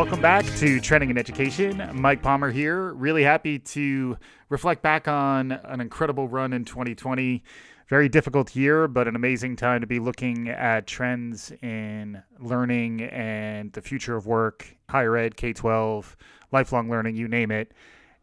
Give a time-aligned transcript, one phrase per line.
[0.00, 1.90] Welcome back to Trending in Education.
[1.92, 2.94] Mike Palmer here.
[2.94, 4.16] Really happy to
[4.48, 7.44] reflect back on an incredible run in 2020.
[7.86, 13.74] Very difficult year, but an amazing time to be looking at trends in learning and
[13.74, 16.16] the future of work, higher ed, K 12,
[16.50, 17.72] lifelong learning, you name it.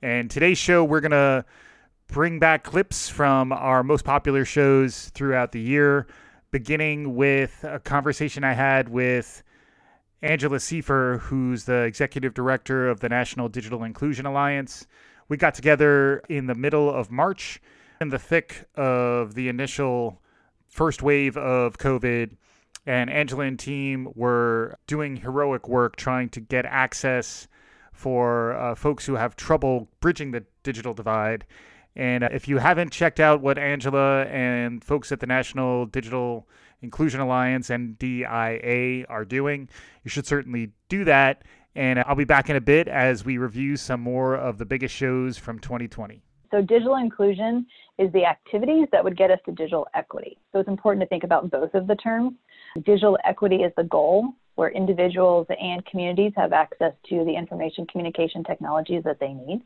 [0.02, 1.46] And today's show, we're going to
[2.08, 6.08] bring back clips from our most popular shows throughout the year,
[6.50, 9.44] beginning with a conversation I had with
[10.22, 14.88] Angela Siefer, who's the executive director of the National Digital Inclusion Alliance.
[15.30, 17.62] We got together in the middle of March
[18.02, 20.22] in the thick of the initial
[20.68, 22.36] first wave of COVID.
[22.86, 27.48] And Angela and team were doing heroic work trying to get access
[27.92, 31.46] for uh, folks who have trouble bridging the digital divide.
[31.96, 36.48] And uh, if you haven't checked out what Angela and folks at the National Digital
[36.82, 39.70] Inclusion Alliance NDIA are doing.
[40.04, 41.44] You should certainly do that.
[41.76, 44.66] And uh, I'll be back in a bit as we review some more of the
[44.66, 46.24] biggest shows from 2020.
[46.50, 50.38] So, digital inclusion is the activities that would get us to digital equity.
[50.52, 52.34] So, it's important to think about both of the terms.
[52.84, 58.44] Digital equity is the goal, where individuals and communities have access to the information communication
[58.44, 59.62] technologies that they need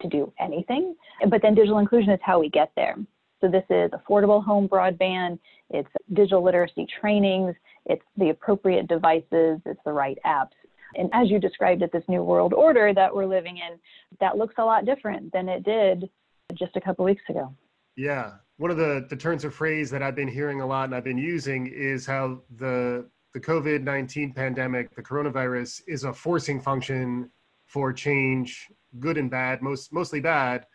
[0.00, 0.96] to do anything.
[1.28, 2.96] But then, digital inclusion is how we get there.
[3.40, 5.38] So this is affordable home broadband,
[5.70, 7.54] it's digital literacy trainings,
[7.86, 10.54] it's the appropriate devices, it's the right apps.
[10.96, 13.78] And as you described it, this new world order that we're living in,
[14.20, 16.08] that looks a lot different than it did
[16.54, 17.54] just a couple weeks ago.
[17.96, 18.34] Yeah.
[18.56, 21.04] One of the, the turns of phrase that I've been hearing a lot and I've
[21.04, 27.28] been using is how the the COVID 19 pandemic, the coronavirus, is a forcing function
[27.66, 30.66] for change, good and bad, most mostly bad,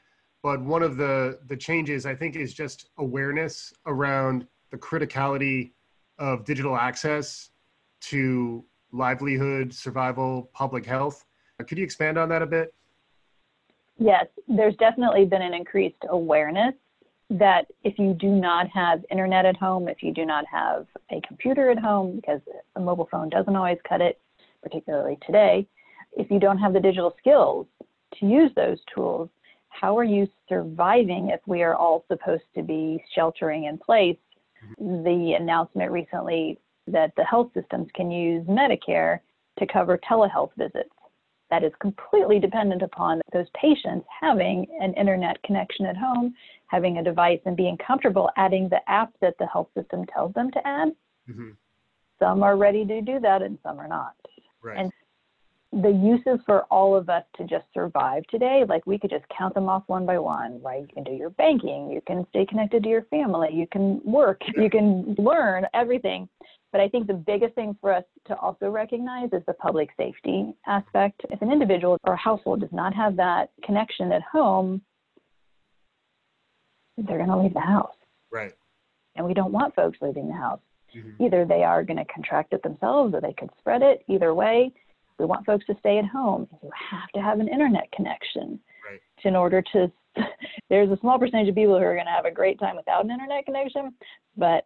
[0.41, 5.71] but one of the the changes I think is just awareness around the criticality
[6.17, 7.51] of digital access
[8.01, 11.25] to livelihood, survival, public health.
[11.67, 12.73] Could you expand on that a bit?
[13.97, 16.73] Yes, there's definitely been an increased awareness
[17.29, 21.21] that if you do not have internet at home, if you do not have a
[21.27, 22.39] computer at home, because
[22.75, 24.19] a mobile phone doesn't always cut it,
[24.63, 25.67] particularly today,
[26.13, 27.67] if you don't have the digital skills
[28.19, 29.29] to use those tools,
[29.69, 34.17] how are you surviving if we are all supposed to be sheltering in place?
[34.79, 35.03] Mm-hmm.
[35.03, 39.19] The announcement recently that the health systems can use Medicare
[39.59, 40.89] to cover telehealth visits.
[41.49, 46.35] That is completely dependent upon those patients having an internet connection at home,
[46.67, 50.51] having a device, and being comfortable adding the app that the health system tells them
[50.51, 50.89] to add.
[51.29, 51.49] Mm-hmm.
[52.19, 54.13] Some are ready to do that, and some are not.
[54.61, 54.77] Right.
[54.77, 54.91] And
[55.71, 59.53] the uses for all of us to just survive today, like we could just count
[59.53, 60.81] them off one by one, right?
[60.81, 64.41] You can do your banking, you can stay connected to your family, you can work,
[64.55, 66.27] you can learn everything.
[66.71, 70.53] But I think the biggest thing for us to also recognize is the public safety
[70.67, 71.21] aspect.
[71.29, 74.81] If an individual or household does not have that connection at home,
[76.97, 77.95] they're going to leave the house.
[78.31, 78.53] Right.
[79.15, 80.59] And we don't want folks leaving the house.
[80.95, 81.23] Mm-hmm.
[81.23, 84.03] Either they are going to contract it themselves or they could spread it.
[84.07, 84.71] Either way,
[85.19, 86.47] we want folks to stay at home.
[86.63, 88.59] You have to have an internet connection
[88.89, 88.99] right.
[89.23, 89.91] in order to.
[90.69, 93.05] there's a small percentage of people who are going to have a great time without
[93.05, 93.93] an internet connection,
[94.35, 94.65] but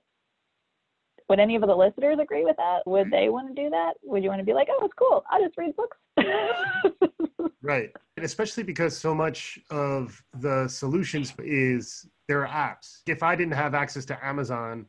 [1.29, 2.79] would any of the listeners agree with that?
[2.85, 3.11] Would mm-hmm.
[3.11, 3.93] they want to do that?
[4.03, 5.23] Would you want to be like, oh, it's cool.
[5.29, 5.97] I'll just read books.
[7.61, 7.91] right.
[8.17, 13.01] And especially because so much of the solutions is there are apps.
[13.07, 14.85] If I didn't have access to Amazon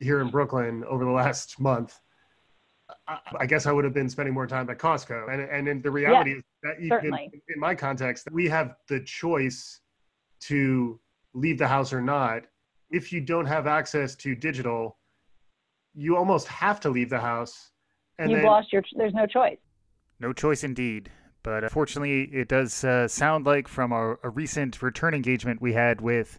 [0.00, 1.98] here in Brooklyn over the last month,
[3.06, 5.30] I guess I would have been spending more time at Costco.
[5.30, 7.14] And and the reality yeah, is that even
[7.48, 9.80] in my context, we have the choice
[10.42, 10.98] to
[11.34, 12.44] leave the house or not.
[12.90, 14.96] If you don't have access to digital,
[15.94, 17.70] you almost have to leave the house.
[18.18, 18.82] And You've then, lost your.
[18.96, 19.58] There's no choice.
[20.20, 21.10] No choice indeed.
[21.42, 26.00] But fortunately, it does uh, sound like from a, a recent return engagement we had
[26.00, 26.38] with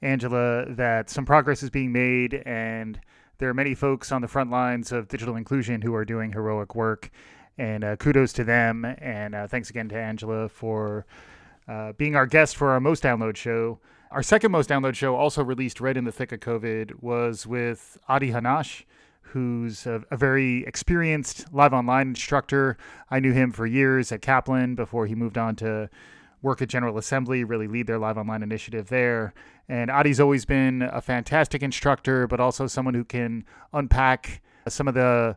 [0.00, 3.00] Angela that some progress is being made and
[3.38, 6.74] there are many folks on the front lines of digital inclusion who are doing heroic
[6.74, 7.10] work,
[7.58, 8.84] and uh, kudos to them.
[8.84, 11.06] And uh, thanks again to Angela for
[11.66, 13.80] uh, being our guest for our most download show.
[14.10, 17.98] Our second most download show, also released right in the thick of COVID, was with
[18.08, 18.84] Adi Hanash,
[19.22, 22.76] who's a, a, very experienced live online instructor.
[23.10, 25.90] I knew him for years at Kaplan before he moved on to
[26.44, 29.32] work at General Assembly, really lead their live online initiative there.
[29.68, 34.94] And Adi's always been a fantastic instructor, but also someone who can unpack some of
[34.94, 35.36] the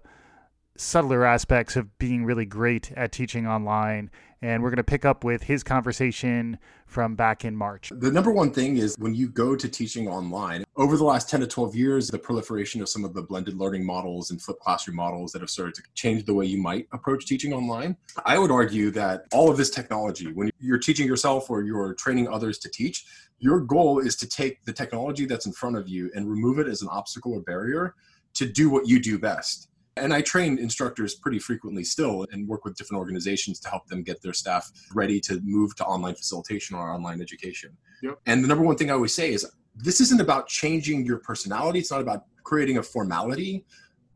[0.76, 4.12] subtler aspects of being really great at teaching online.
[4.42, 7.92] And we're going to pick up with his conversation from back in March.
[7.94, 11.42] The number one thing is when you go to teaching online, over the last 10
[11.42, 14.96] to 12 years, the proliferation of some of the blended learning models and flipped classroom
[14.96, 17.98] models that have started to change the way you might approach teaching online.
[18.26, 22.28] I would argue that all of this technology, when you're teaching yourself or you're training
[22.28, 23.06] others to teach,
[23.40, 26.68] your goal is to take the technology that's in front of you and remove it
[26.68, 27.96] as an obstacle or barrier
[28.34, 29.70] to do what you do best.
[29.98, 34.04] And I train instructors pretty frequently still and work with different organizations to help them
[34.04, 37.76] get their staff ready to move to online facilitation or online education.
[38.02, 38.20] Yep.
[38.26, 39.46] And the number one thing I always say is
[39.76, 43.66] this isn't about changing your personality, it's not about creating a formality.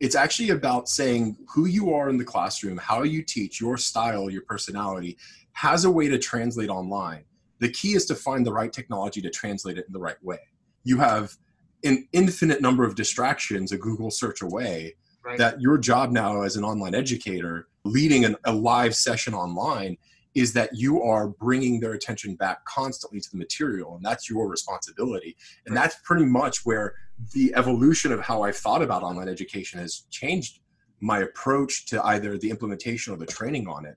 [0.00, 4.28] It's actually about saying who you are in the classroom, how you teach, your style,
[4.28, 5.16] your personality
[5.52, 7.24] has a way to translate online.
[7.60, 10.40] The key is to find the right technology to translate it in the right way.
[10.82, 11.36] You have
[11.84, 15.38] an infinite number of distractions a Google search away right.
[15.38, 19.96] that your job now as an online educator leading an, a live session online
[20.34, 24.48] is that you are bringing their attention back constantly to the material and that's your
[24.48, 25.36] responsibility
[25.66, 25.82] and right.
[25.82, 26.94] that's pretty much where
[27.32, 30.60] the evolution of how i've thought about online education has changed
[31.00, 33.96] my approach to either the implementation or the training on it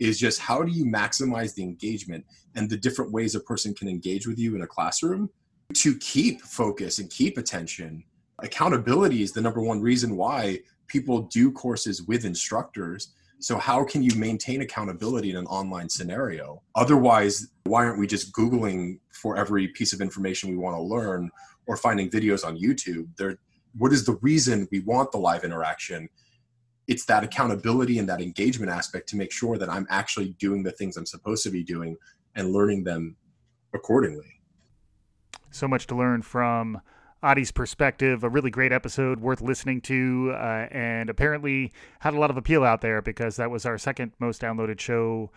[0.00, 2.24] is just how do you maximize the engagement
[2.54, 5.28] and the different ways a person can engage with you in a classroom
[5.72, 8.04] to keep focus and keep attention
[8.44, 13.14] accountability is the number one reason why people do courses with instructors.
[13.40, 16.62] So, how can you maintain accountability in an online scenario?
[16.74, 21.30] Otherwise, why aren't we just Googling for every piece of information we want to learn
[21.66, 23.08] or finding videos on YouTube?
[23.16, 23.38] There,
[23.76, 26.08] what is the reason we want the live interaction?
[26.86, 30.72] It's that accountability and that engagement aspect to make sure that I'm actually doing the
[30.72, 31.96] things I'm supposed to be doing
[32.34, 33.16] and learning them
[33.72, 34.40] accordingly.
[35.50, 36.80] So much to learn from
[37.24, 42.28] Adi's perspective, a really great episode worth listening to, uh, and apparently had a lot
[42.28, 45.30] of appeal out there because that was our second most downloaded show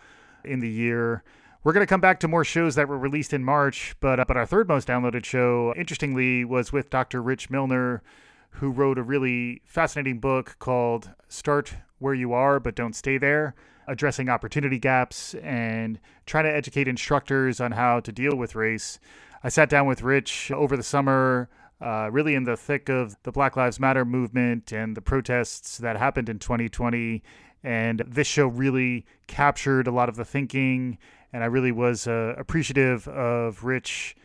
[0.44, 1.22] in the year.
[1.64, 4.26] We're going to come back to more shows that were released in March, but uh,
[4.28, 7.22] but our third most downloaded show, interestingly, was with Dr.
[7.22, 8.02] Rich Milner,
[8.50, 13.54] who wrote a really fascinating book called "Start Where You Are But Don't Stay There."
[13.86, 19.00] Addressing opportunity gaps and trying to educate instructors on how to deal with race.
[19.42, 21.48] I sat down with Rich over the summer
[21.80, 25.96] uh, really in the thick of the Black Lives Matter movement and the protests that
[25.96, 27.22] happened in 2020.
[27.62, 30.98] And this show really captured a lot of the thinking.
[31.32, 34.16] And I really was uh, appreciative of Rich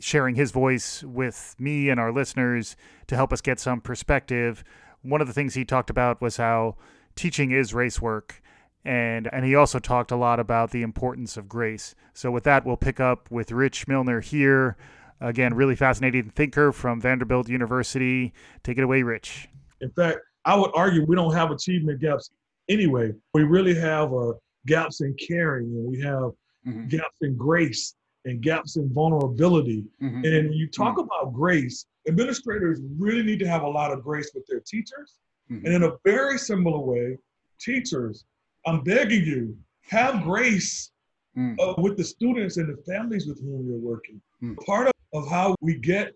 [0.00, 2.74] sharing his voice with me and our listeners
[3.06, 4.64] to help us get some perspective.
[5.02, 6.76] One of the things he talked about was how
[7.14, 8.42] teaching is race work.
[8.82, 11.94] And, and he also talked a lot about the importance of grace.
[12.14, 14.78] So, with that, we'll pick up with Rich Milner here
[15.20, 18.32] Again, really fascinating thinker from Vanderbilt University.
[18.62, 19.48] Take it away, Rich.
[19.80, 22.30] In fact, I would argue we don't have achievement gaps
[22.68, 23.12] anyway.
[23.34, 24.32] We really have uh,
[24.66, 26.32] gaps in caring, and we have
[26.66, 26.88] mm-hmm.
[26.88, 27.94] gaps in grace
[28.24, 29.84] and gaps in vulnerability.
[30.02, 30.24] Mm-hmm.
[30.24, 31.06] And when you talk mm-hmm.
[31.06, 35.16] about grace, administrators really need to have a lot of grace with their teachers.
[35.50, 35.66] Mm-hmm.
[35.66, 37.18] And in a very similar way,
[37.60, 38.24] teachers,
[38.66, 39.56] I'm begging you,
[39.88, 40.92] have grace
[41.36, 41.56] mm.
[41.60, 44.20] uh, with the students and the families with whom you're working.
[44.42, 44.56] Mm.
[44.64, 46.12] Part of of how we get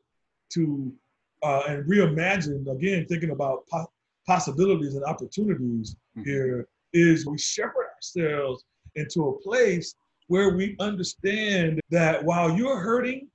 [0.51, 0.93] to
[1.43, 3.91] uh, and reimagine again thinking about po-
[4.27, 6.29] possibilities and opportunities mm-hmm.
[6.29, 8.65] here is we shepherd ourselves
[8.95, 9.95] into a place
[10.29, 13.29] where we understand that while you're hurting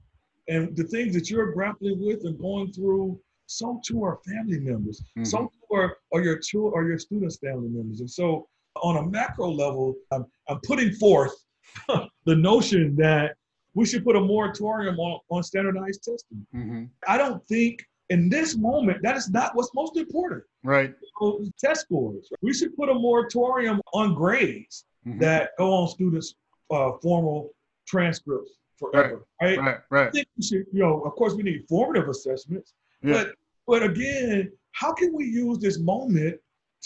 [0.48, 5.02] and the things that you're grappling with and going through so too are family members
[5.02, 5.24] mm-hmm.
[5.24, 9.04] so too are, are your children or your students family members and so on a
[9.04, 11.34] macro level i'm, I'm putting forth
[11.88, 13.36] the notion that
[13.80, 16.46] we should put a moratorium on, on standardized testing.
[16.54, 16.84] Mm-hmm.
[17.08, 20.44] I don't think in this moment that is not what's most important.
[20.66, 20.94] Right.
[21.18, 22.30] So, test scores.
[22.42, 25.20] We should put a moratorium on grades mm-hmm.
[25.20, 26.36] that go on students'
[26.70, 27.52] uh, formal
[27.88, 29.26] transcripts forever.
[29.42, 29.58] Right.
[29.58, 29.66] Right.
[29.66, 29.78] Right.
[29.90, 30.08] right.
[30.08, 33.14] I think we should, you know, of course, we need formative assessments, yeah.
[33.14, 36.36] but but again, how can we use this moment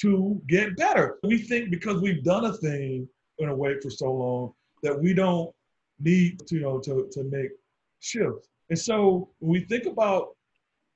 [0.01, 1.17] to get better?
[1.23, 3.09] We think because we've done a thing
[3.39, 5.51] in a way for so long that we don't
[5.99, 7.51] need to, you know, to, to make
[7.99, 8.47] shifts.
[8.69, 10.29] And so when we think about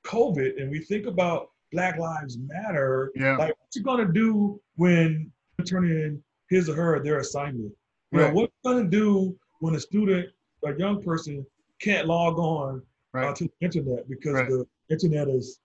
[0.05, 3.37] COVID and we think about Black Lives Matter, yeah.
[3.37, 5.31] like what you gonna do when
[5.65, 7.73] turning in his or her their assignment?
[8.11, 8.27] You right.
[8.27, 10.29] know, what you gonna do when a student,
[10.65, 11.45] a young person,
[11.81, 12.81] can't log on
[13.13, 13.27] uh, right.
[13.27, 14.49] uh, to the internet because right.
[14.49, 15.59] the internet is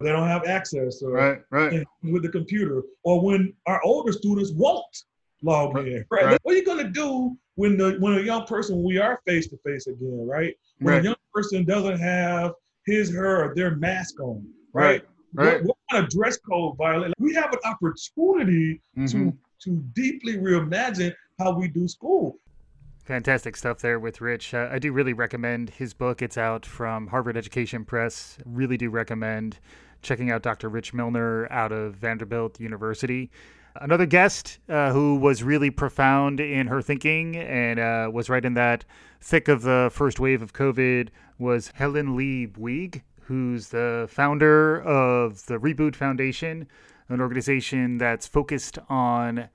[0.00, 1.86] they don't have access or right, right.
[2.02, 5.04] with the computer, or when our older students won't
[5.42, 6.04] log in.
[6.10, 6.24] Right?
[6.24, 6.38] right.
[6.42, 9.58] What are you gonna do when the when a young person we are face to
[9.64, 10.54] face again, right?
[10.78, 11.00] When right.
[11.02, 12.52] a young person doesn't have
[12.86, 15.04] his her or their mask on, right?
[15.34, 15.62] Right.
[15.62, 17.12] What, what kind of dress code violate?
[17.18, 19.06] We have an opportunity mm-hmm.
[19.06, 22.38] to to deeply reimagine how we do school.
[23.04, 24.52] Fantastic stuff there with Rich.
[24.52, 26.22] Uh, I do really recommend his book.
[26.22, 28.38] It's out from Harvard Education Press.
[28.44, 29.60] Really do recommend
[30.02, 30.68] checking out Dr.
[30.68, 33.30] Rich Milner out of Vanderbilt University.
[33.80, 38.54] Another guest uh, who was really profound in her thinking and uh, was right in
[38.54, 38.84] that
[39.20, 45.44] thick of the first wave of COVID was Helen Lee Bouygues, who's the founder of
[45.46, 46.68] the Reboot Foundation,
[47.08, 49.48] an organization that's focused on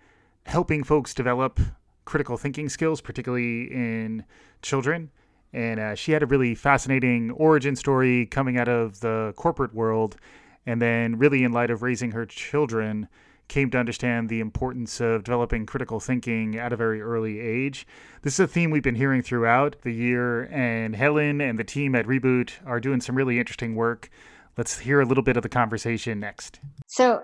[0.46, 1.60] helping folks develop
[2.06, 4.26] critical thinking skills, particularly in
[4.62, 5.10] children.
[5.54, 10.18] And uh, she had a really fascinating origin story coming out of the corporate world.
[10.66, 13.08] And then, really, in light of raising her children,
[13.52, 17.86] came to understand the importance of developing critical thinking at a very early age.
[18.22, 21.94] This is a theme we've been hearing throughout the year, and Helen and the team
[21.94, 24.10] at Reboot are doing some really interesting work.
[24.58, 26.62] Let's hear a little bit of the conversation next.
[26.88, 27.24] So,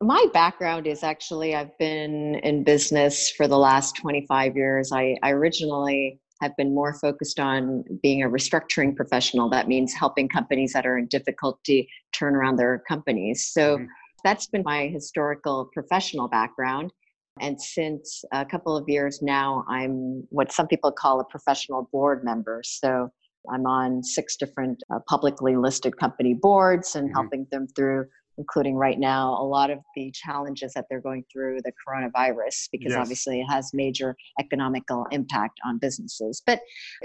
[0.00, 4.90] my background is actually I've been in business for the last 25 years.
[4.92, 9.48] I, I originally have been more focused on being a restructuring professional.
[9.50, 13.46] That means helping companies that are in difficulty turn around their companies.
[13.46, 13.86] So mm-hmm.
[14.24, 16.92] That's been my historical professional background.
[17.40, 22.24] And since a couple of years now, I'm what some people call a professional board
[22.24, 22.62] member.
[22.64, 23.10] So
[23.52, 27.14] I'm on six different uh, publicly listed company boards and mm-hmm.
[27.14, 28.06] helping them through
[28.38, 32.92] including right now a lot of the challenges that they're going through the coronavirus because
[32.92, 32.98] yes.
[32.98, 36.60] obviously it has major economical impact on businesses but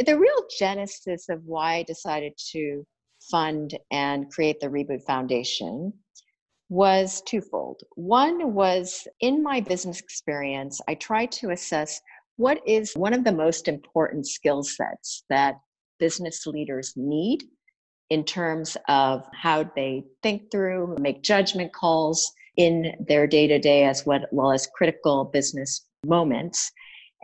[0.06, 2.86] the real genesis of why i decided to
[3.32, 5.92] fund and create the reboot foundation
[6.74, 12.02] was twofold one was in my business experience i tried to assess
[12.38, 15.56] what is one of the most important skill sets that
[16.00, 17.44] business leaders need
[18.10, 23.86] in terms of how they think through, make judgment calls in their day to day
[23.86, 26.72] as well as critical business moments.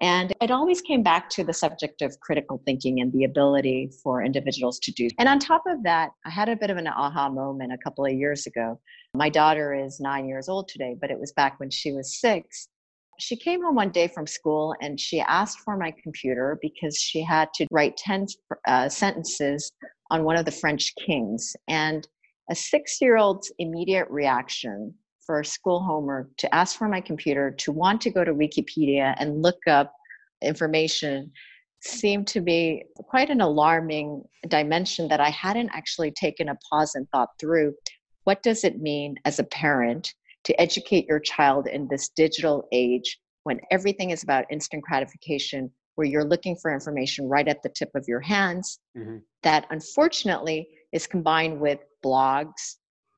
[0.02, 4.24] And it always came back to the subject of critical thinking and the ability for
[4.24, 5.10] individuals to do.
[5.20, 8.06] And on top of that, I had a bit of an aha moment a couple
[8.06, 8.80] of years ago.
[9.20, 12.70] My daughter is nine years old today, but it was back when she was six.
[13.20, 17.22] She came home one day from school and she asked for my computer because she
[17.22, 18.28] had to write 10
[18.66, 19.74] uh, sentences
[20.10, 21.54] on one of the French kings.
[21.68, 22.08] And
[22.50, 24.94] a six year old's immediate reaction
[25.26, 29.42] for school homework to ask for my computer, to want to go to Wikipedia and
[29.42, 29.92] look up
[30.42, 31.30] information
[31.82, 37.06] seemed to be quite an alarming dimension that I hadn't actually taken a pause and
[37.10, 37.74] thought through.
[38.30, 43.18] What does it mean as a parent to educate your child in this digital age
[43.42, 47.90] when everything is about instant gratification where you're looking for information right at the tip
[47.96, 49.18] of your hands mm-hmm.
[49.42, 52.76] that unfortunately is combined with blogs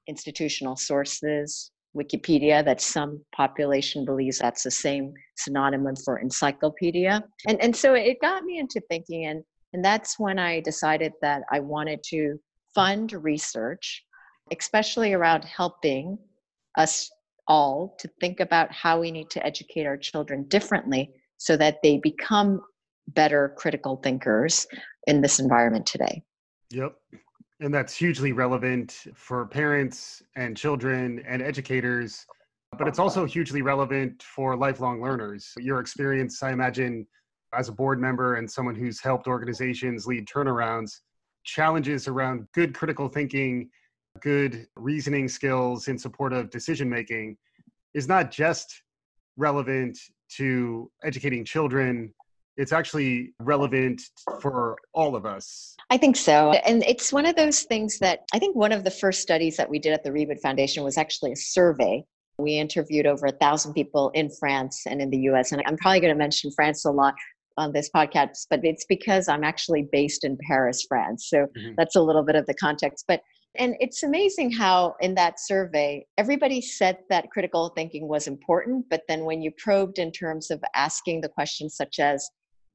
[0.07, 7.75] institutional sources wikipedia that some population believes that's the same synonym for encyclopedia and and
[7.75, 12.01] so it got me into thinking and and that's when i decided that i wanted
[12.01, 12.39] to
[12.73, 14.05] fund research
[14.57, 16.17] especially around helping
[16.77, 17.09] us
[17.47, 21.97] all to think about how we need to educate our children differently so that they
[21.97, 22.61] become
[23.09, 24.67] better critical thinkers
[25.07, 26.23] in this environment today.
[26.69, 26.95] Yep.
[27.59, 32.25] And that's hugely relevant for parents and children and educators,
[32.77, 35.53] but it's also hugely relevant for lifelong learners.
[35.57, 37.05] Your experience, I imagine,
[37.53, 40.91] as a board member and someone who's helped organizations lead turnarounds,
[41.43, 43.69] challenges around good critical thinking,
[44.19, 47.37] good reasoning skills in support of decision making
[47.93, 48.83] is not just
[49.37, 49.97] relevant
[50.37, 52.13] to educating children
[52.57, 54.01] it's actually relevant
[54.41, 55.75] for all of us.
[55.89, 56.51] I think so.
[56.51, 59.69] And it's one of those things that I think one of the first studies that
[59.69, 62.03] we did at the Reboot Foundation was actually a survey.
[62.37, 65.51] We interviewed over a thousand people in France and in the US.
[65.51, 67.15] And I'm probably going to mention France a lot
[67.57, 71.27] on this podcast, but it's because I'm actually based in Paris, France.
[71.29, 71.73] So mm-hmm.
[71.77, 73.05] that's a little bit of the context.
[73.07, 73.21] But
[73.55, 79.01] and it's amazing how in that survey, everybody said that critical thinking was important, but
[79.07, 82.29] then when you probed in terms of asking the questions such as,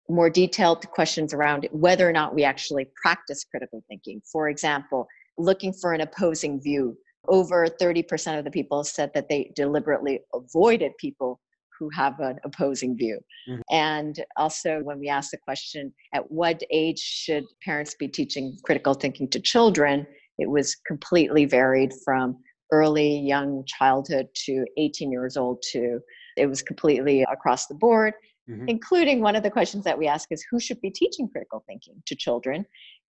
[0.08, 4.20] more detailed questions around whether or not we actually practice critical thinking.
[4.30, 5.06] For example,
[5.38, 6.96] looking for an opposing view.
[7.28, 11.40] Over 30% of the people said that they deliberately avoided people
[11.78, 13.18] who have an opposing view.
[13.48, 13.60] Mm-hmm.
[13.70, 18.94] And also, when we asked the question, at what age should parents be teaching critical
[18.94, 20.06] thinking to children?
[20.38, 22.38] It was completely varied from
[22.72, 26.00] early young childhood to 18 years old to
[26.36, 28.14] it was completely across the board
[28.50, 28.68] mm-hmm.
[28.68, 32.02] including one of the questions that we ask is who should be teaching critical thinking
[32.06, 32.66] to children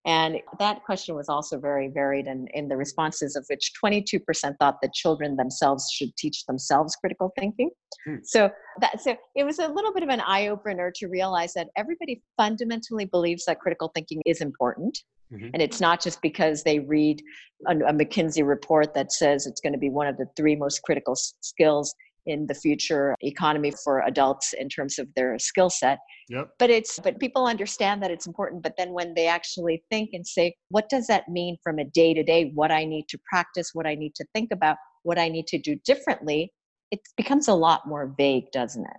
[0.07, 4.21] And that question was also very varied in, in the responses, of which 22%
[4.57, 7.71] thought that children themselves should teach themselves critical thinking.
[8.05, 8.15] Hmm.
[8.23, 11.67] So that so it was a little bit of an eye opener to realize that
[11.75, 14.97] everybody fundamentally believes that critical thinking is important.
[15.33, 15.49] Mm-hmm.
[15.53, 17.21] And it's not just because they read
[17.67, 20.81] a, a McKinsey report that says it's going to be one of the three most
[20.83, 21.93] critical skills
[22.27, 25.99] in the future economy for adults in terms of their skill set.
[26.29, 26.49] Yep.
[26.59, 28.61] But it's but people understand that it's important.
[28.61, 32.13] But then when they actually think and say, what does that mean from a day
[32.13, 32.51] to day?
[32.53, 35.57] What I need to practice, what I need to think about, what I need to
[35.57, 36.51] do differently,
[36.91, 38.97] it becomes a lot more vague, doesn't it?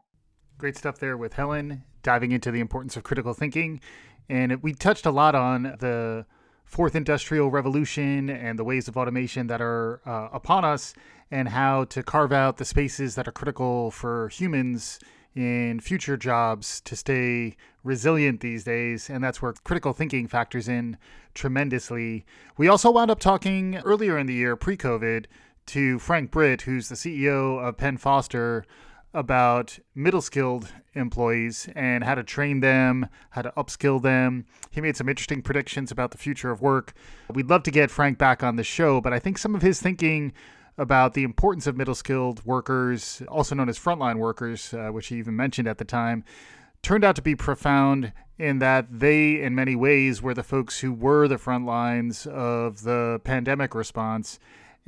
[0.57, 3.81] Great stuff there with Helen, diving into the importance of critical thinking.
[4.29, 6.27] And we touched a lot on the
[6.65, 10.95] fourth industrial revolution and the ways of automation that are uh, upon us
[11.31, 14.99] and how to carve out the spaces that are critical for humans
[15.35, 19.09] in future jobs to stay resilient these days.
[19.09, 20.99] And that's where critical thinking factors in
[21.35, 22.27] tremendously.
[22.57, 25.27] We also wound up talking earlier in the year, pre COVID,
[25.67, 28.65] to Frank Britt, who's the CEO of Penn Foster,
[29.19, 34.47] about middle skilled employees and how to train them, how to upskill them.
[34.71, 36.93] He made some interesting predictions about the future of work.
[37.35, 39.83] We'd love to get Frank back on the show, but I think some of his
[39.83, 40.33] thinking
[40.79, 45.17] about the importance of middle skilled workers, also known as frontline workers, uh, which he
[45.17, 46.23] even mentioned at the time,
[46.83, 50.93] turned out to be profound in that they, in many ways, were the folks who
[50.93, 54.39] were the front lines of the pandemic response.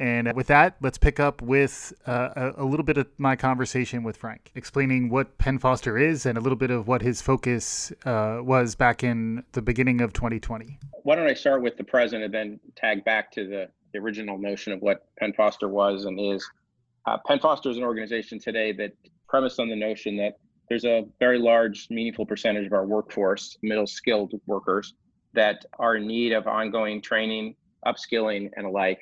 [0.00, 4.16] And with that, let's pick up with uh, a, little bit of my conversation with
[4.16, 8.38] Frank, explaining what Penn Foster is and a little bit of what his focus uh,
[8.40, 10.78] was back in the beginning of 2020.
[11.02, 14.38] Why don't I start with the present and then tag back to the the original
[14.38, 16.48] notion of what Penn Foster was and is.
[17.06, 18.92] Uh, Penn Foster is an organization today that
[19.28, 20.38] premised on the notion that
[20.68, 24.94] there's a very large, meaningful percentage of our workforce, middle skilled workers,
[25.32, 29.00] that are in need of ongoing training, upskilling, and alike,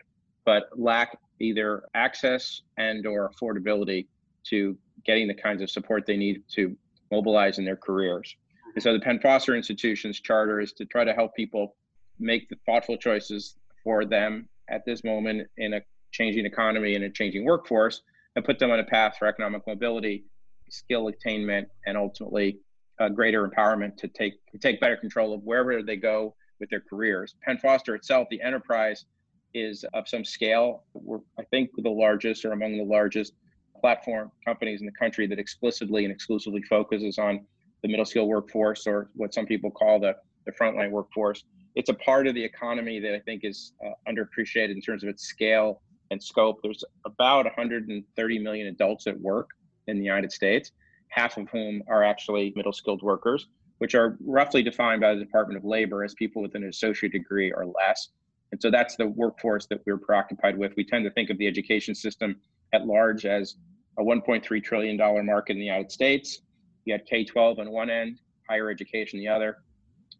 [0.48, 4.06] but lack either access and or affordability
[4.44, 4.74] to
[5.04, 6.74] getting the kinds of support they need to
[7.12, 8.34] mobilize in their careers.
[8.74, 11.76] And so the Penn Foster Institution's charter is to try to help people
[12.18, 17.10] make the thoughtful choices for them at this moment in a changing economy and a
[17.10, 18.00] changing workforce
[18.34, 20.24] and put them on a path for economic mobility,
[20.70, 22.58] skill attainment, and ultimately
[23.00, 26.80] uh, greater empowerment to take to take better control of wherever they go with their
[26.80, 27.34] careers.
[27.42, 29.04] Penn Foster itself, the enterprise,
[29.54, 30.84] is of some scale.
[30.94, 33.34] We're I think the largest or among the largest
[33.80, 37.46] platform companies in the country that explicitly and exclusively focuses on
[37.82, 41.44] the middle skill workforce or what some people call the, the frontline workforce
[41.78, 45.08] it's a part of the economy that I think is uh, underappreciated in terms of
[45.08, 45.80] its scale
[46.10, 46.58] and scope.
[46.60, 49.50] There's about 130 million adults at work
[49.86, 50.72] in the United States,
[51.06, 53.46] half of whom are actually middle skilled workers,
[53.78, 57.52] which are roughly defined by the Department of Labor as people with an associate degree
[57.52, 58.08] or less.
[58.52, 60.72] And so that's the workforce that we're preoccupied with.
[60.76, 62.36] We tend to think of the education system
[62.72, 63.56] at large as
[63.98, 66.40] a $1.3 trillion market in the United States.
[66.84, 69.58] You had K 12 on one end, higher education the other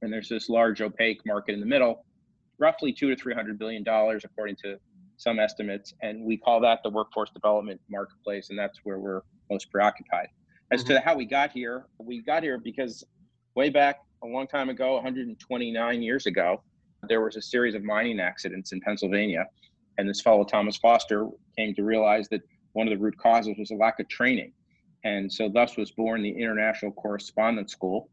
[0.03, 2.05] and there's this large opaque market in the middle,
[2.59, 4.79] roughly two to three hundred billion dollars according to
[5.17, 9.71] some estimates, and we call that the workforce development marketplace, and that's where we're most
[9.71, 10.29] preoccupied.
[10.71, 10.95] As mm-hmm.
[10.95, 13.05] to how we got here, we got here because
[13.57, 16.63] way back a long time ago, 129 years ago,
[17.09, 19.47] there was a series of mining accidents in Pennsylvania,
[19.99, 23.71] and this fellow Thomas Foster came to realize that one of the root causes was
[23.71, 24.53] a lack of training,
[25.05, 28.11] and so thus was born the International Correspondence School,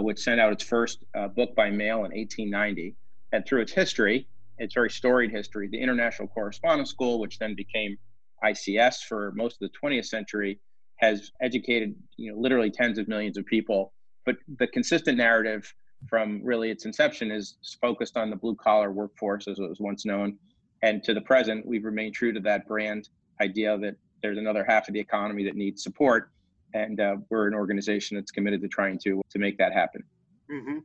[0.00, 2.96] which sent out its first uh, book by mail in 1890.
[3.32, 7.96] And through its history, its very storied history, the International Correspondence School, which then became
[8.44, 10.60] ICS for most of the 20th century,
[10.96, 13.92] has educated you know literally tens of millions of people.
[14.24, 15.72] But the consistent narrative
[16.08, 20.04] from really its inception is focused on the blue collar workforce as it was once
[20.04, 20.36] known.
[20.82, 23.08] And to the present, we've remained true to that brand
[23.40, 26.30] idea that there's another half of the economy that needs support
[26.74, 30.02] and uh, we're an organization that's committed to trying to to make that happen.
[30.50, 30.78] Mm-hmm.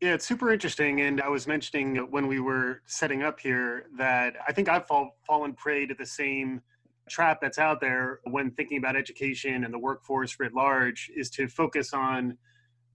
[0.00, 1.02] Yeah, it's super interesting.
[1.02, 5.18] And I was mentioning when we were setting up here that I think I've fall,
[5.26, 6.62] fallen prey to the same
[7.10, 11.48] trap that's out there when thinking about education and the workforce writ large is to
[11.48, 12.38] focus on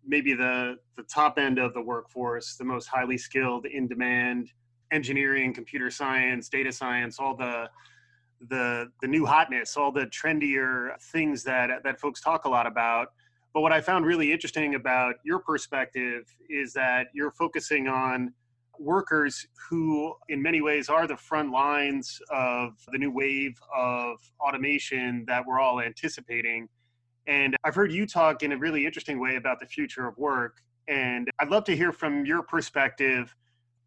[0.07, 4.51] maybe the the top end of the workforce, the most highly skilled, in demand
[4.91, 7.69] engineering, computer science, data science, all the
[8.49, 13.09] the the new hotness, all the trendier things that that folks talk a lot about.
[13.53, 18.33] But what I found really interesting about your perspective is that you're focusing on
[18.79, 25.23] workers who in many ways are the front lines of the new wave of automation
[25.27, 26.67] that we're all anticipating.
[27.27, 30.57] And I've heard you talk in a really interesting way about the future of work.
[30.87, 33.35] And I'd love to hear from your perspective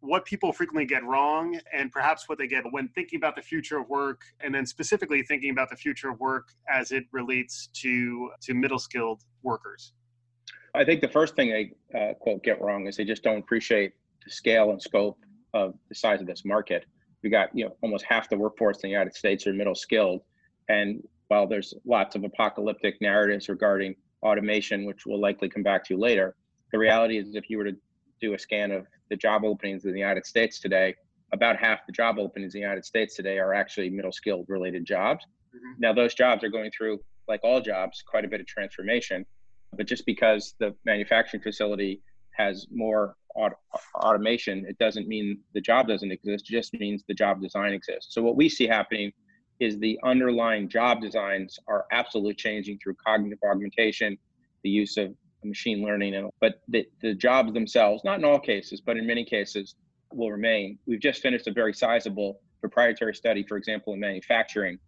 [0.01, 3.77] what people frequently get wrong and perhaps what they get when thinking about the future
[3.79, 8.31] of work and then specifically thinking about the future of work as it relates to
[8.41, 9.93] to middle skilled workers
[10.73, 13.93] i think the first thing they uh, quote get wrong is they just don't appreciate
[14.23, 15.17] the scale and scope
[15.53, 16.85] of the size of this market
[17.23, 20.21] we got you know almost half the workforce in the united states are middle skilled
[20.69, 25.97] and while there's lots of apocalyptic narratives regarding automation which we'll likely come back to
[25.97, 26.35] later
[26.71, 27.75] the reality is if you were to
[28.19, 30.95] do a scan of the job openings in the United States today,
[31.31, 34.85] about half the job openings in the United States today are actually middle skilled related
[34.85, 35.25] jobs.
[35.55, 35.81] Mm-hmm.
[35.81, 39.25] Now, those jobs are going through, like all jobs, quite a bit of transformation.
[39.75, 43.57] But just because the manufacturing facility has more auto-
[43.95, 46.49] automation, it doesn't mean the job doesn't exist.
[46.49, 48.13] It just means the job design exists.
[48.13, 49.11] So, what we see happening
[49.59, 54.17] is the underlying job designs are absolutely changing through cognitive augmentation,
[54.63, 58.81] the use of machine learning and but the, the jobs themselves not in all cases
[58.81, 59.75] but in many cases
[60.11, 60.77] will remain.
[60.85, 64.79] We've just finished a very sizable proprietary study for example in manufacturing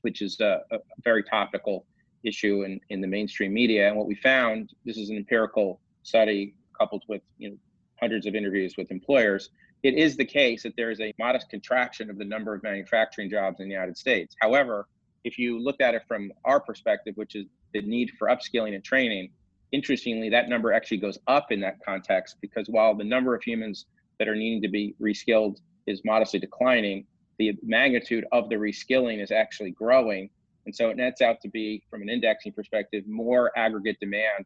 [0.00, 1.86] which is a, a very topical
[2.24, 3.88] issue in, in the mainstream media.
[3.88, 7.56] And what we found this is an empirical study coupled with you know
[8.00, 9.50] hundreds of interviews with employers
[9.82, 13.30] it is the case that there is a modest contraction of the number of manufacturing
[13.30, 14.88] jobs in the united states however
[15.24, 18.84] if you look at it from our perspective which is the need for upskilling and
[18.84, 19.30] training
[19.72, 23.86] interestingly, that number actually goes up in that context because while the number of humans
[24.18, 27.04] that are needing to be reskilled is modestly declining,
[27.38, 30.30] the magnitude of the reskilling is actually growing.
[30.66, 34.44] And so it nets out to be, from an indexing perspective, more aggregate demand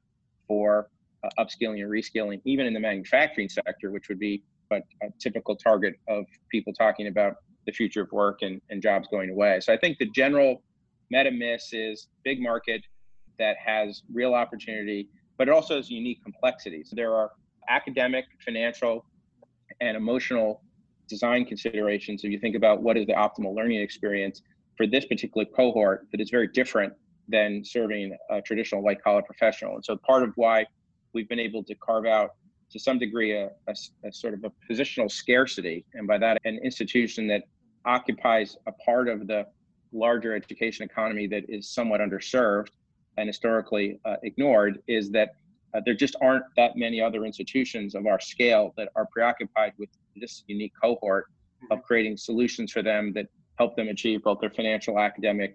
[0.49, 0.89] for
[1.25, 5.57] uh, upskilling and reskilling, even in the manufacturing sector, which would be a, a typical
[5.57, 7.35] target of people talking about
[7.67, 9.61] the future of work and, and jobs going away.
[9.61, 10.63] So I think the general
[11.11, 12.83] meta miss is big market
[13.39, 16.93] that has real opportunity but it also has unique complexities.
[16.95, 17.33] There are
[17.69, 19.05] academic, financial,
[19.81, 20.63] and emotional
[21.09, 22.25] design considerations.
[22.25, 24.43] If you think about what is the optimal learning experience
[24.77, 26.93] for this particular cohort, that is very different
[27.29, 29.75] than serving a traditional white collar professional.
[29.75, 30.65] And so part of why
[31.13, 32.31] we've been able to carve out
[32.71, 33.75] to some degree a, a,
[34.05, 37.43] a, sort of a positional scarcity, and by that, an institution that
[37.85, 39.47] occupies a part of the
[39.93, 42.69] larger education economy that is somewhat underserved
[43.17, 45.31] and historically uh, ignored is that
[45.75, 49.89] uh, there just aren't that many other institutions of our scale that are preoccupied with
[50.17, 51.27] this unique cohort
[51.71, 53.27] of creating solutions for them that
[53.59, 55.55] help them achieve both their financial, academic,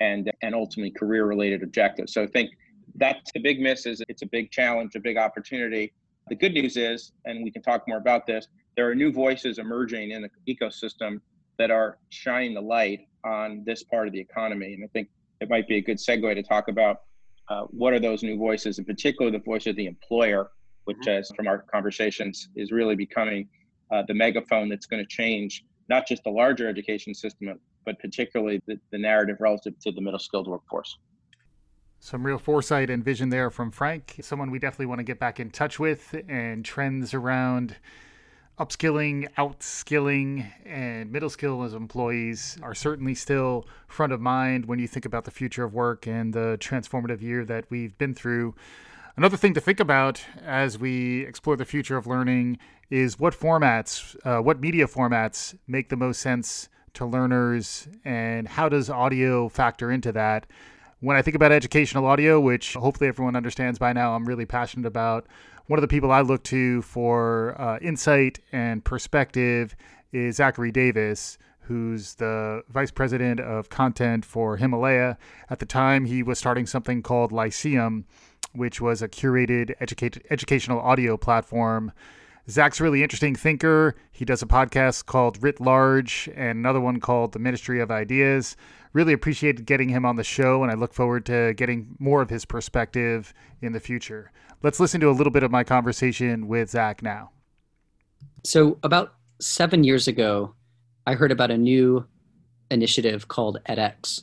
[0.00, 2.12] and and ultimately career related objectives.
[2.12, 2.50] So I think
[2.96, 5.92] that's the big miss is it's a big challenge, a big opportunity.
[6.28, 9.58] The good news is, and we can talk more about this, there are new voices
[9.58, 11.20] emerging in the ecosystem
[11.58, 14.74] that are shining the light on this part of the economy.
[14.74, 15.08] And I think
[15.40, 17.02] it might be a good segue to talk about
[17.48, 20.50] uh, what are those new voices, in particular the voice of the employer,
[20.84, 23.48] which, as from our conversations, is really becoming
[23.92, 28.62] uh, the megaphone that's going to change not just the larger education system, but particularly
[28.66, 30.96] the, the narrative relative to the middle skilled workforce.
[32.04, 35.38] Some real foresight and vision there from Frank, someone we definitely want to get back
[35.38, 37.76] in touch with, and trends around
[38.58, 44.88] upskilling, outskilling, and middle skill as employees are certainly still front of mind when you
[44.88, 48.56] think about the future of work and the transformative year that we've been through.
[49.16, 52.58] Another thing to think about as we explore the future of learning
[52.90, 58.68] is what formats, uh, what media formats make the most sense to learners, and how
[58.68, 60.46] does audio factor into that?
[61.02, 64.86] When I think about educational audio, which hopefully everyone understands by now, I'm really passionate
[64.86, 65.26] about
[65.66, 69.74] one of the people I look to for uh, insight and perspective
[70.12, 75.18] is Zachary Davis, who's the vice president of content for Himalaya.
[75.50, 78.04] At the time, he was starting something called Lyceum,
[78.52, 81.90] which was a curated educate, educational audio platform.
[82.48, 83.96] Zach's really interesting thinker.
[84.12, 88.56] He does a podcast called Writ Large and another one called The Ministry of Ideas.
[88.92, 92.30] Really appreciated getting him on the show, and I look forward to getting more of
[92.30, 94.30] his perspective in the future.
[94.62, 97.30] Let's listen to a little bit of my conversation with Zach now.
[98.44, 100.54] So, about seven years ago,
[101.06, 102.06] I heard about a new
[102.70, 104.22] initiative called edX.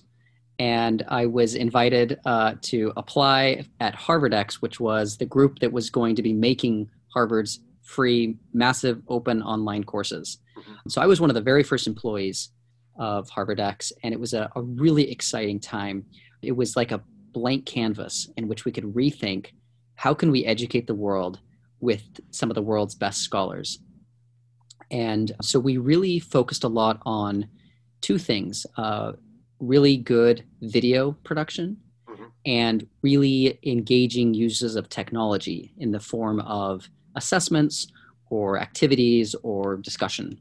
[0.57, 5.89] And I was invited uh, to apply at HarvardX, which was the group that was
[5.89, 10.37] going to be making Harvard's free, massive, open online courses.
[10.57, 10.89] Mm-hmm.
[10.89, 12.49] So I was one of the very first employees
[12.99, 16.05] of Harvard HarvardX, and it was a, a really exciting time.
[16.43, 19.47] It was like a blank canvas in which we could rethink
[19.95, 21.39] how can we educate the world
[21.81, 23.79] with some of the world's best scholars
[24.89, 27.47] and so we really focused a lot on
[28.01, 29.11] two things uh,
[29.59, 31.77] really good video production
[32.09, 32.25] mm-hmm.
[32.45, 37.87] and really engaging uses of technology in the form of assessments
[38.29, 40.39] or activities or discussion.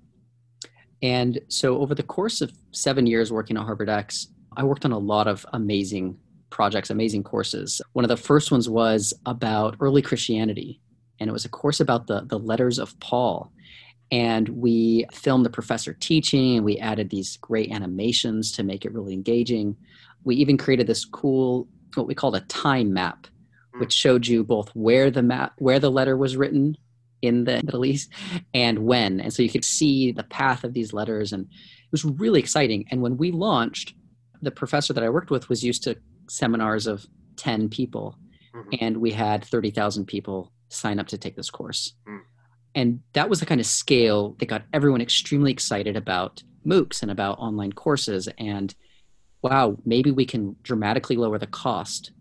[1.03, 4.93] And so over the course of seven years working at Harvard X, I worked on
[4.93, 6.19] a lot of amazing
[6.51, 7.81] projects, amazing courses.
[7.93, 10.81] One of the first ones was about early Christianity,
[11.21, 13.53] and it was a course about the, the letters of Paul.
[14.11, 18.93] And we filmed the professor teaching, and we added these great animations to make it
[18.93, 19.77] really engaging.
[20.25, 23.27] We even created this cool, what we called a time map,
[23.75, 23.81] hmm.
[23.81, 26.77] which showed you both where the map, where the letter was written
[27.23, 28.13] in the Middle East
[28.55, 29.21] and when.
[29.21, 32.87] And so you could see the path of these letters, and it was really exciting.
[32.91, 33.95] And when we launched,
[34.43, 35.97] the professor that I worked with was used to
[36.29, 38.17] seminars of 10 people,
[38.55, 38.71] mm-hmm.
[38.81, 41.95] and we had 30,000 people sign up to take this course.
[42.09, 42.21] Mm.
[42.75, 47.11] And that was the kind of scale that got everyone extremely excited about MOOCs and
[47.11, 48.29] about online courses.
[48.39, 48.75] And
[49.43, 52.13] wow, maybe we can dramatically lower the cost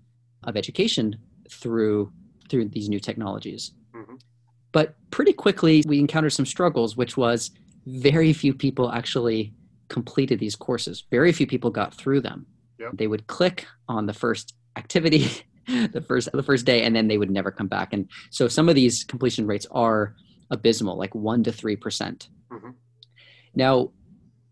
[0.43, 1.17] of education
[1.49, 2.11] through
[2.49, 3.73] through these new technologies.
[4.77, 7.49] But pretty quickly, we encountered some struggles, which was
[7.87, 9.51] very few people actually
[9.89, 11.03] completed these courses.
[11.09, 12.45] Very few people got through them.
[12.79, 12.91] Yep.
[12.93, 15.31] They would click on the first activity,
[15.67, 17.91] the first the first day, and then they would never come back.
[17.91, 20.13] And so some of these completion rates are
[20.51, 22.29] abysmal, like one to three percent.
[22.51, 22.69] Mm-hmm.
[23.55, 23.89] Now,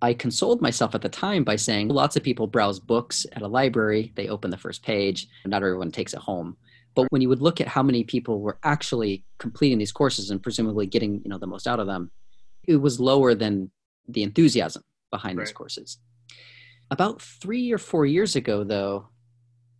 [0.01, 3.47] I consoled myself at the time by saying lots of people browse books at a
[3.47, 6.57] library, they open the first page, not everyone takes it home.
[6.95, 10.41] But when you would look at how many people were actually completing these courses and
[10.41, 12.11] presumably getting you know the most out of them,
[12.63, 13.71] it was lower than
[14.07, 14.81] the enthusiasm
[15.11, 15.45] behind right.
[15.45, 15.97] these courses.
[16.91, 19.09] About three or four years ago, though,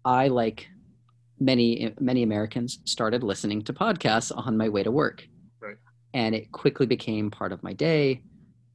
[0.04, 0.68] I, like
[1.40, 5.28] many many Americans, started listening to podcasts on my way to work,
[5.62, 5.78] right.
[6.14, 8.22] and it quickly became part of my day.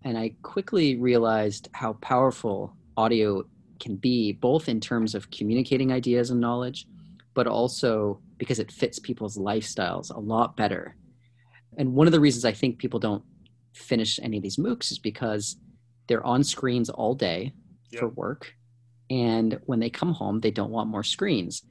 [0.02, 3.44] And I quickly realized how powerful audio
[3.80, 6.86] can be, both in terms of communicating ideas and knowledge,
[7.34, 10.96] but also because it fits people's lifestyles a lot better.
[11.76, 13.22] And one of the reasons I think people don't
[13.74, 15.56] finish any of these MOOCs is because
[16.08, 17.52] they're on screens all day
[17.90, 18.00] yep.
[18.00, 18.54] for work.
[19.10, 21.62] And when they come home, they don't want more screens.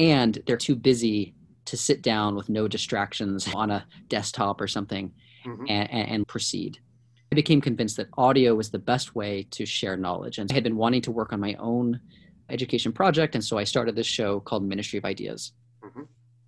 [0.00, 1.34] And they're too busy
[1.66, 5.12] to sit down with no distractions on a desktop or something
[5.46, 5.66] mm-hmm.
[5.68, 6.80] and, and, proceed.
[7.30, 10.38] I became convinced that audio was the best way to share knowledge.
[10.38, 12.00] And I had been wanting to work on my own
[12.50, 13.36] education project.
[13.36, 15.52] And so I started this show called Ministry of Ideas.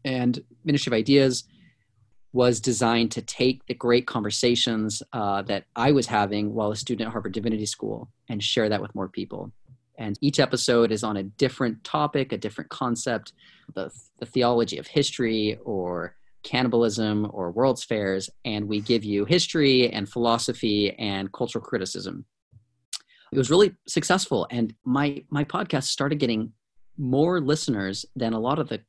[0.05, 1.45] And Ministry of Ideas
[2.33, 7.09] was designed to take the great conversations uh, that I was having while a student
[7.09, 9.53] at Harvard Divinity School and share that with more people.
[9.99, 13.33] And each episode is on a different topic, a different concept,
[13.75, 18.31] the, the theology of history or cannibalism or world's fairs.
[18.45, 22.25] And we give you history and philosophy and cultural criticism.
[23.33, 24.47] It was really successful.
[24.51, 26.53] And my, my podcast started getting
[26.97, 28.81] more listeners than a lot of the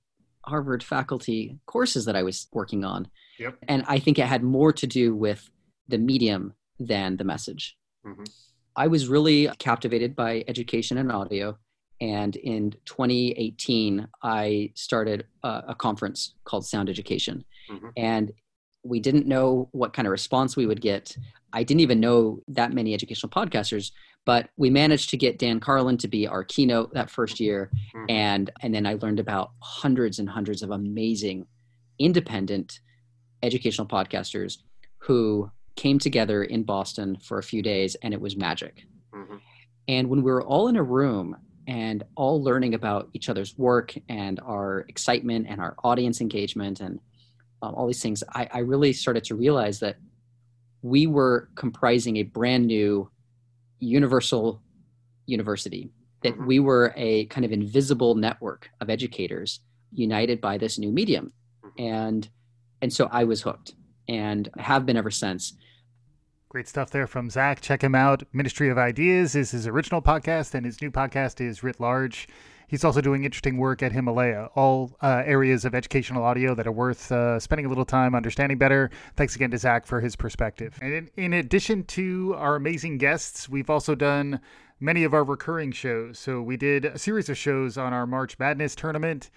[0.46, 3.08] Harvard faculty courses that I was working on.
[3.40, 3.58] Yep.
[3.68, 5.50] And I think it had more to do with
[5.88, 7.78] the medium than the message.
[8.06, 8.24] Mm-hmm.
[8.76, 11.58] I was really captivated by education and audio.
[12.00, 17.44] And in 2018, I started a, a conference called Sound Education.
[17.70, 17.90] Mm-hmm.
[17.98, 18.32] And
[18.84, 21.16] we didn't know what kind of response we would get.
[21.54, 23.92] I didn't even know that many educational podcasters,
[24.26, 27.72] but we managed to get Dan Carlin to be our keynote that first year.
[27.96, 28.06] Mm-hmm.
[28.10, 31.48] And, and then I learned about hundreds and hundreds of amazing
[32.00, 32.80] independent
[33.44, 34.58] educational podcasters
[35.00, 38.86] who came together in Boston for a few days and it was magic.
[39.14, 39.38] Mm-hmm.
[39.88, 43.96] And when we were all in a room and all learning about each other's work
[44.10, 47.00] and our excitement and our audience engagement and
[47.64, 49.98] um, all these things, I, I really started to realize that
[50.84, 53.10] we were comprising a brand new
[53.82, 54.62] universal
[55.26, 55.92] university,
[56.24, 56.46] that mm-hmm.
[56.46, 59.60] we were a kind of invisible network of educators
[59.92, 61.34] united by this new medium.
[61.66, 61.84] Mm-hmm.
[61.84, 62.30] And
[62.82, 63.74] and so I was hooked
[64.08, 65.54] and have been ever since.
[66.50, 67.62] Great stuff there from Zach.
[67.62, 68.24] Check him out.
[68.34, 72.28] Ministry of Ideas is his original podcast, and his new podcast is Writ Large.
[72.72, 76.72] He's also doing interesting work at Himalaya, all uh, areas of educational audio that are
[76.72, 78.90] worth uh, spending a little time understanding better.
[79.18, 80.80] Thanks again to Zach for his perspective.
[80.82, 84.40] And in, in addition to our amazing guests, we've also done
[84.80, 86.18] many of our recurring shows.
[86.18, 89.30] So we did a series of shows on our March Madness tournament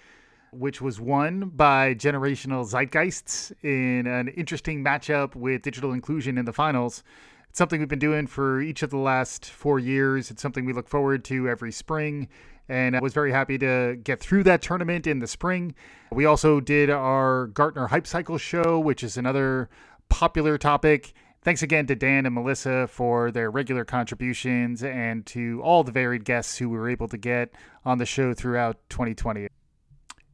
[0.52, 6.52] which was won by Generational Zeitgeists in an interesting matchup with Digital Inclusion in the
[6.52, 7.02] finals.
[7.48, 10.30] It's something we've been doing for each of the last four years.
[10.30, 12.28] It's something we look forward to every spring.
[12.68, 15.74] And I was very happy to get through that tournament in the spring.
[16.10, 19.68] We also did our Gartner Hype Cycle show, which is another
[20.08, 21.12] popular topic.
[21.42, 26.24] Thanks again to Dan and Melissa for their regular contributions and to all the varied
[26.24, 29.48] guests who we were able to get on the show throughout 2020.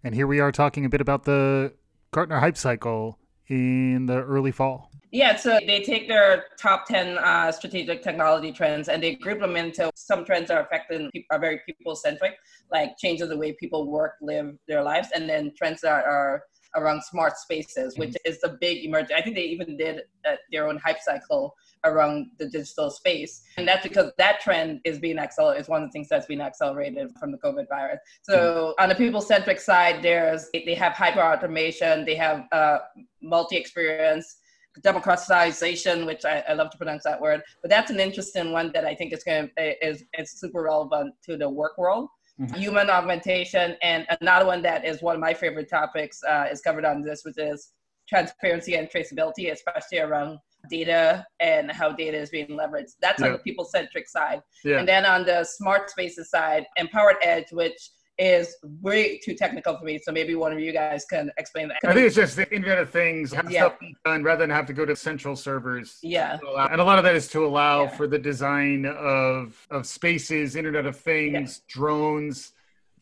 [0.05, 1.75] And here we are talking a bit about the
[2.13, 3.20] Gartner hype cycle
[3.51, 4.91] in the early fall.
[5.13, 9.57] Yeah, so they take their top 10 uh, strategic technology trends and they group them
[9.57, 12.35] into some trends are affecting are very people centric,
[12.71, 16.45] like changes the way people work, live their lives, and then trends that are
[16.77, 18.31] around smart spaces, which mm-hmm.
[18.31, 19.17] is the big emerging.
[19.17, 23.67] I think they even did uh, their own hype cycle around the digital space, and
[23.67, 25.63] that's because that trend is being accelerated.
[25.63, 27.99] Is one of the things that's been accelerated from the COVID virus.
[28.23, 28.37] So
[28.79, 28.83] mm-hmm.
[28.83, 32.79] on the people centric side, there's they have hyper automation, they have uh,
[33.23, 34.37] multi experience
[34.83, 37.43] democratization, which I, I, love to pronounce that word.
[37.61, 41.15] But that's an interesting one that I think is going to is is super relevant
[41.27, 42.09] to the work world
[42.41, 42.55] mm-hmm.
[42.55, 46.85] human augmentation, and another one that is one of my favorite topics uh, is covered
[46.85, 47.73] on this, which is
[48.09, 52.93] transparency and traceability, especially around data and how data is being leveraged.
[53.01, 53.27] That's yeah.
[53.27, 54.43] on the people centric side.
[54.65, 54.79] Yeah.
[54.79, 59.85] And then on the smart spaces side, empowered edge, which is way too technical for
[59.85, 59.99] me.
[59.99, 61.79] So maybe one of you guys can explain that.
[61.85, 63.67] I think it's just the Internet of Things, have yeah.
[63.67, 65.99] stuff done rather than have to go to central servers.
[66.03, 66.39] Yeah.
[66.71, 67.97] And a lot of that is to allow yeah.
[67.97, 71.75] for the design of of spaces, Internet of Things, yeah.
[71.75, 72.53] drones.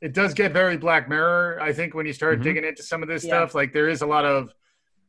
[0.00, 2.44] It does get very Black Mirror, I think, when you start mm-hmm.
[2.44, 3.54] digging into some of this stuff.
[3.54, 4.54] Like there is a lot of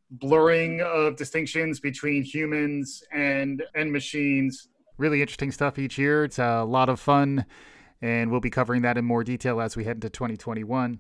[0.10, 4.70] blurring of distinctions between humans and and machines.
[4.98, 6.24] Really interesting stuff each year.
[6.24, 7.46] It's a lot of fun
[8.02, 11.00] and we'll be covering that in more detail as we head into 2021.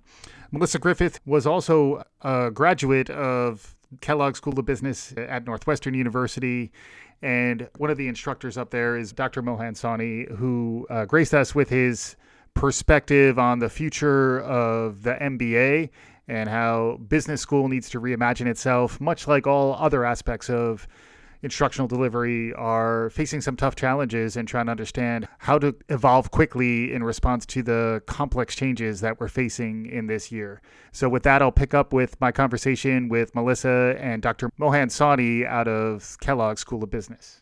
[0.51, 6.71] Melissa Griffith was also a graduate of Kellogg School of Business at Northwestern University.
[7.21, 9.41] And one of the instructors up there is Dr.
[9.41, 12.15] Mohan Sawhney, who uh, graced us with his
[12.53, 15.89] perspective on the future of the MBA
[16.27, 20.87] and how business school needs to reimagine itself, much like all other aspects of
[21.41, 26.93] instructional delivery are facing some tough challenges and trying to understand how to evolve quickly
[26.93, 30.61] in response to the complex changes that we're facing in this year.
[30.91, 34.51] So, with that, I'll pick up with my conversation with Melissa and Dr.
[34.57, 37.41] Mohan Sawhney out of Kellogg School of Business.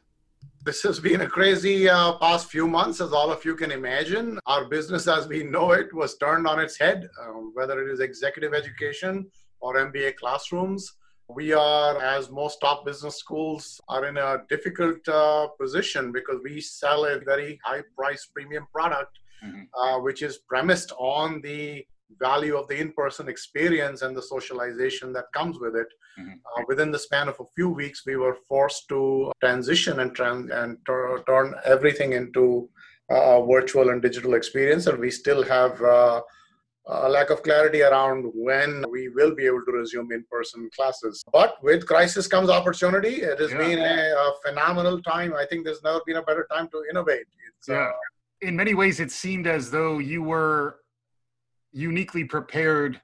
[0.64, 4.38] This has been a crazy uh, past few months, as all of you can imagine.
[4.48, 8.02] Our business as we know it was turned on its head, uh, whether it is
[8.02, 9.32] executive education
[9.62, 10.94] or MBA classrooms
[11.30, 16.62] we are, as most top business schools, are in a difficult uh, position because we
[16.62, 19.64] sell a very high price premium product, mm-hmm.
[19.80, 21.86] uh, which is premised on the
[22.22, 25.88] value of the in-person experience and the socialization that comes with it.
[26.18, 26.30] Mm-hmm.
[26.30, 30.50] Uh, within the span of a few weeks, we were forced to transition and, trans-
[30.50, 32.70] and turn everything into
[33.12, 35.82] uh, a virtual and digital experience, and we still have
[36.90, 41.24] uh, a lack of clarity around when we will be able to resume in-person classes.
[41.32, 43.22] But with crisis comes opportunity.
[43.22, 43.58] It has yeah.
[43.58, 45.34] been a, a, phenomenal time.
[45.34, 47.26] I think there's never been a better time to innovate.
[47.58, 47.88] It's, yeah.
[47.88, 47.92] Uh,
[48.42, 50.78] in many ways, it seemed as though you were
[51.72, 53.02] uniquely prepared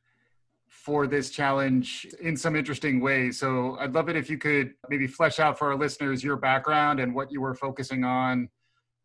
[0.69, 3.39] for this challenge in some interesting ways.
[3.39, 6.99] So I'd love it if you could maybe flesh out for our listeners your background
[6.99, 8.49] and what you were focusing on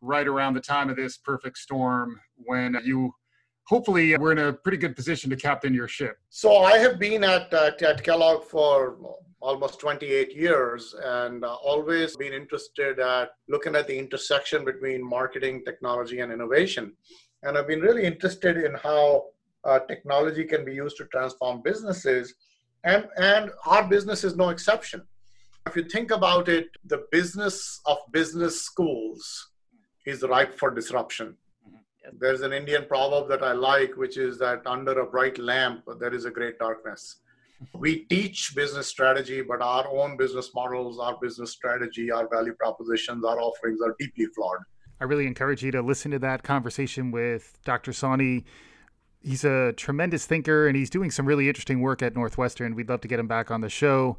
[0.01, 3.13] right around the time of this perfect storm when you
[3.69, 6.17] hopefully we're in a pretty good position to captain your ship.
[6.31, 8.97] So I have been at, uh, at Kellogg for
[9.41, 15.63] almost 28 years and uh, always been interested at looking at the intersection between marketing,
[15.65, 16.95] technology, and innovation.
[17.43, 19.27] And I've been really interested in how
[19.65, 22.35] uh, technology can be used to transform businesses.
[22.85, 25.03] And, and our business is no exception.
[25.67, 29.51] If you think about it, the business of business schools
[30.07, 31.37] is ripe for disruption
[32.19, 36.15] there's an Indian proverb that I like, which is that under a bright lamp, there
[36.15, 37.17] is a great darkness.
[37.75, 43.25] We teach business strategy, but our own business models, our business strategy, our value propositions,
[43.25, 44.59] our offerings are deeply flawed.
[45.01, 47.91] I really encourage you to listen to that conversation with Dr.
[47.91, 48.45] Sawhney.
[49.21, 52.77] He's a tremendous thinker and he's doing some really interesting work at Northwestern.
[52.77, 54.19] We'd love to get him back on the show,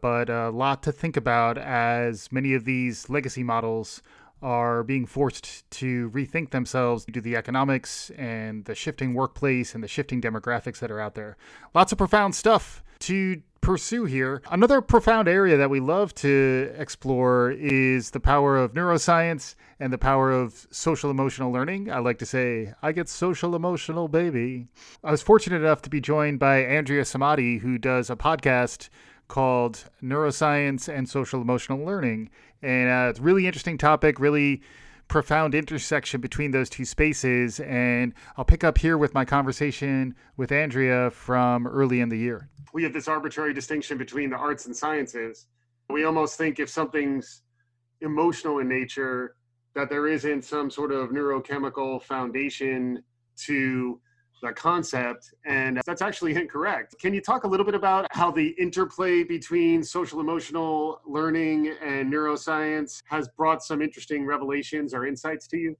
[0.00, 4.02] but a lot to think about as many of these legacy models
[4.42, 9.84] are being forced to rethink themselves due to the economics and the shifting workplace and
[9.84, 11.36] the shifting demographics that are out there.
[11.74, 14.42] Lots of profound stuff to pursue here.
[14.50, 19.98] Another profound area that we love to explore is the power of neuroscience and the
[19.98, 21.90] power of social emotional learning.
[21.90, 24.68] I like to say, I get social emotional, baby.
[25.04, 28.88] I was fortunate enough to be joined by Andrea Samadi, who does a podcast
[29.28, 32.30] called Neuroscience and Social Emotional Learning.
[32.62, 34.62] And uh, it's a really interesting topic, really
[35.08, 37.60] profound intersection between those two spaces.
[37.60, 42.48] And I'll pick up here with my conversation with Andrea from early in the year.
[42.72, 45.46] We have this arbitrary distinction between the arts and sciences.
[45.88, 47.42] We almost think if something's
[48.00, 49.34] emotional in nature,
[49.74, 53.02] that there isn't some sort of neurochemical foundation
[53.36, 54.00] to
[54.42, 56.94] that concept, and that's actually incorrect.
[57.00, 62.12] Can you talk a little bit about how the interplay between social emotional learning and
[62.12, 65.76] neuroscience has brought some interesting revelations or insights to you?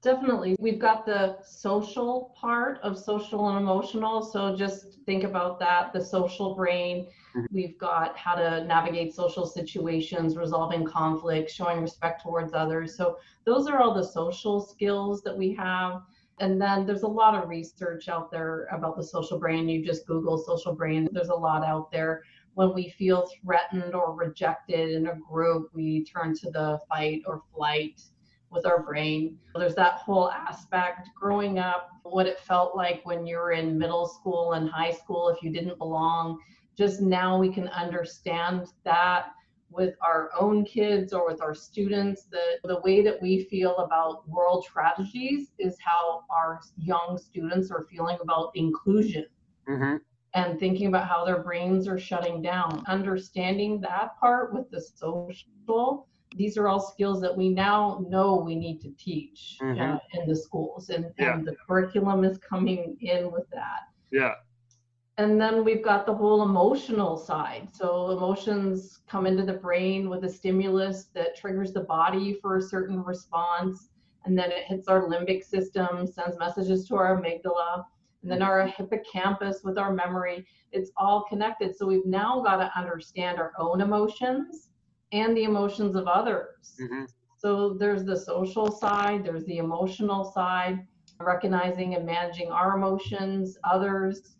[0.00, 0.54] Definitely.
[0.60, 4.22] We've got the social part of social and emotional.
[4.22, 7.08] So just think about that the social brain.
[7.36, 7.46] Mm-hmm.
[7.50, 12.96] We've got how to navigate social situations, resolving conflict, showing respect towards others.
[12.96, 16.02] So those are all the social skills that we have.
[16.40, 19.68] And then there's a lot of research out there about the social brain.
[19.68, 22.22] You just Google social brain, there's a lot out there.
[22.54, 27.42] When we feel threatened or rejected in a group, we turn to the fight or
[27.54, 28.02] flight
[28.50, 29.38] with our brain.
[29.54, 34.06] There's that whole aspect growing up, what it felt like when you were in middle
[34.06, 36.38] school and high school if you didn't belong.
[36.76, 39.26] Just now we can understand that
[39.70, 44.28] with our own kids or with our students the, the way that we feel about
[44.28, 49.26] world tragedies is how our young students are feeling about inclusion
[49.68, 49.96] mm-hmm.
[50.34, 56.06] and thinking about how their brains are shutting down understanding that part with the social
[56.36, 59.80] these are all skills that we now know we need to teach mm-hmm.
[59.80, 61.34] uh, in the schools and, yeah.
[61.34, 64.32] and the curriculum is coming in with that yeah
[65.18, 70.24] and then we've got the whole emotional side so emotions come into the brain with
[70.24, 73.90] a stimulus that triggers the body for a certain response
[74.24, 77.84] and then it hits our limbic system sends messages to our amygdala
[78.22, 82.70] and then our hippocampus with our memory it's all connected so we've now got to
[82.78, 84.68] understand our own emotions
[85.12, 86.76] and the emotions of others.
[86.80, 87.04] Mm-hmm.
[87.36, 90.86] So there's the social side, there's the emotional side,
[91.20, 94.36] recognizing and managing our emotions, others,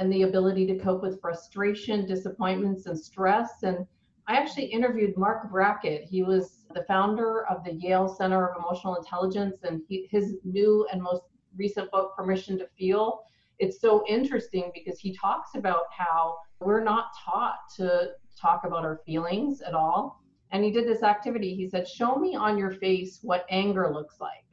[0.00, 3.62] and the ability to cope with frustration, disappointments, and stress.
[3.62, 3.86] And
[4.26, 6.04] I actually interviewed Marc Brackett.
[6.04, 10.86] He was the founder of the Yale Center of Emotional Intelligence, and he, his new
[10.90, 11.24] and most
[11.56, 13.20] recent book, Permission to Feel.
[13.58, 19.00] It's so interesting because he talks about how we're not taught to talk about our
[19.04, 20.22] feelings at all.
[20.50, 21.54] And he did this activity.
[21.54, 24.44] He said, Show me on your face what anger looks like.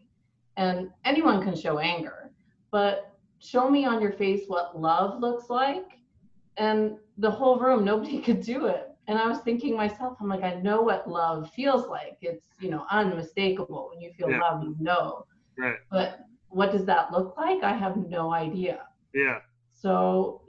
[0.58, 2.32] And anyone can show anger,
[2.70, 6.00] but show me on your face what love looks like.
[6.58, 8.90] And the whole room, nobody could do it.
[9.08, 12.18] And I was thinking myself, I'm like, I know what love feels like.
[12.22, 13.90] It's, you know, unmistakable.
[13.92, 14.40] When you feel yeah.
[14.40, 15.26] love, you know.
[15.58, 15.78] Right.
[15.90, 17.64] But what does that look like?
[17.64, 18.82] I have no idea.
[19.14, 19.40] Yeah.
[19.72, 20.42] So,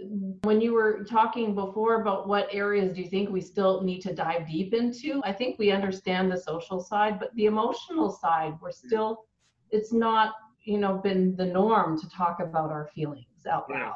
[0.42, 4.14] when you were talking before about what areas do you think we still need to
[4.14, 8.72] dive deep into, I think we understand the social side, but the emotional side, we're
[8.72, 9.26] still,
[9.70, 10.32] it's not,
[10.68, 13.94] you know, been the norm to talk about our feelings out loud.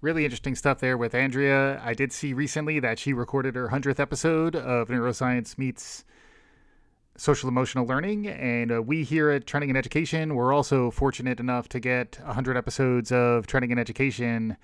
[0.00, 1.80] Really interesting stuff there with Andrea.
[1.84, 6.04] I did see recently that she recorded her 100th episode of Neuroscience Meets
[7.18, 8.26] social emotional learning.
[8.26, 12.56] And uh, we here at Trending in Education, we're also fortunate enough to get 100
[12.56, 14.56] episodes of Trending in Education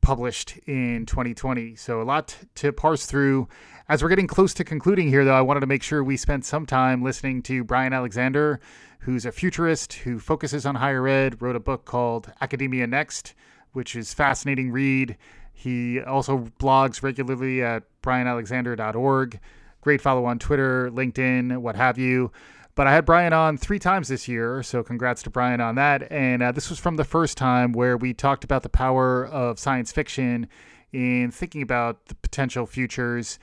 [0.00, 1.76] published in 2020.
[1.76, 3.48] So a lot to parse through.
[3.88, 6.44] As we're getting close to concluding here, though, I wanted to make sure we spent
[6.44, 8.60] some time listening to Brian Alexander,
[9.04, 13.34] who's a futurist who focuses on higher ed, wrote a book called Academia Next,
[13.72, 15.16] which is fascinating read.
[15.52, 19.40] He also blogs regularly at brianalexander.org
[19.84, 22.32] great follow on Twitter, LinkedIn, what have you.
[22.74, 26.10] But I had Brian on three times this year, so congrats to Brian on that.
[26.10, 29.60] And uh, this was from the first time where we talked about the power of
[29.60, 30.48] science fiction
[30.90, 33.38] in thinking about the potential futures.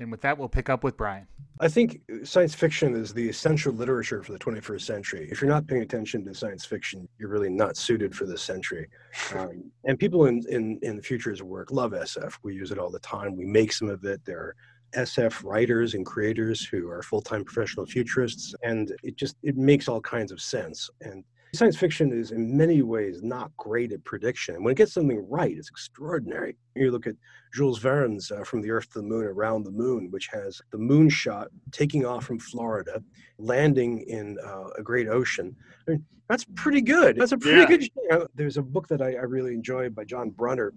[0.00, 1.26] And with that, we'll pick up with Brian.
[1.60, 5.28] I think science fiction is the essential literature for the 21st century.
[5.30, 8.88] If you're not paying attention to science fiction, you're really not suited for this century.
[9.34, 12.38] Um, and people in, in, in the future's work love SF.
[12.42, 13.36] We use it all the time.
[13.36, 14.24] We make some of it.
[14.24, 14.56] There are
[14.94, 20.00] SF writers and creators who are full-time professional futurists, and it just it makes all
[20.00, 20.88] kinds of sense.
[21.02, 21.22] And
[21.54, 24.62] science fiction is in many ways not great at prediction.
[24.62, 26.56] When it gets something right, it's extraordinary.
[26.74, 27.16] You look at
[27.54, 30.78] Jules Verne's uh, From the Earth to the Moon, Around the Moon, which has the
[30.78, 33.02] moon shot taking off from Florida,
[33.38, 35.54] landing in uh, a great ocean.
[35.86, 37.16] I mean, that's pretty good.
[37.16, 37.66] That's a pretty yeah.
[37.66, 37.82] good.
[37.82, 40.72] You know, there's a book that I, I really enjoy by John Brunner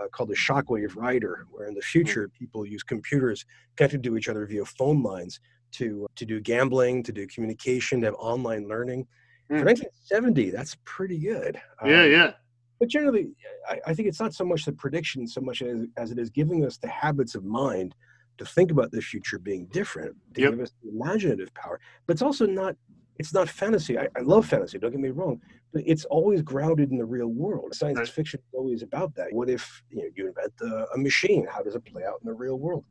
[0.00, 1.90] uh, called the shockwave rider, where in the hmm.
[1.90, 3.44] future people use computers
[3.76, 5.40] connected to each other via phone lines
[5.72, 9.06] to to do gambling, to do communication, to have online learning.
[9.50, 9.64] Mm.
[9.64, 11.60] 1970, that's pretty good.
[11.84, 12.32] Yeah, um, yeah.
[12.78, 13.28] But generally,
[13.68, 16.30] I, I, think it's not so much the prediction so much as, as it is
[16.30, 17.94] giving us the habits of mind
[18.38, 20.52] to think about the future being different, to yep.
[20.52, 21.78] give us the imaginative power.
[22.06, 22.74] But it's also not
[23.20, 23.98] it's not fantasy.
[23.98, 25.42] I, I, love fantasy, don't get me wrong,
[25.74, 27.74] but it's always grounded in the real world.
[27.74, 28.08] Science right.
[28.08, 29.26] fiction is always about that.
[29.32, 31.46] What if you, know, you invent a, a machine?
[31.50, 32.84] How does it play out in the real world?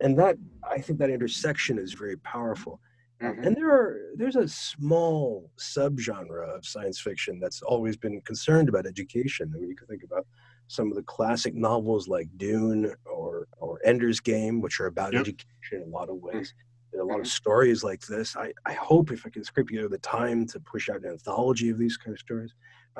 [0.00, 0.36] And that,
[0.68, 2.80] I think that intersection is very powerful.
[3.22, 3.44] Mm-hmm.
[3.44, 8.86] And there are there's a small subgenre of science fiction that's always been concerned about
[8.86, 9.52] education.
[9.54, 10.26] I mean, you can think about
[10.68, 15.22] some of the classic novels like Dune or or Ender's Game, which are about yep.
[15.22, 16.52] education in a lot of ways.
[16.92, 17.28] There are a lot of mm-hmm.
[17.28, 18.36] stories like this.
[18.36, 21.70] I, I hope if I can scrape together the time to push out an anthology
[21.70, 22.54] of these kind of stories.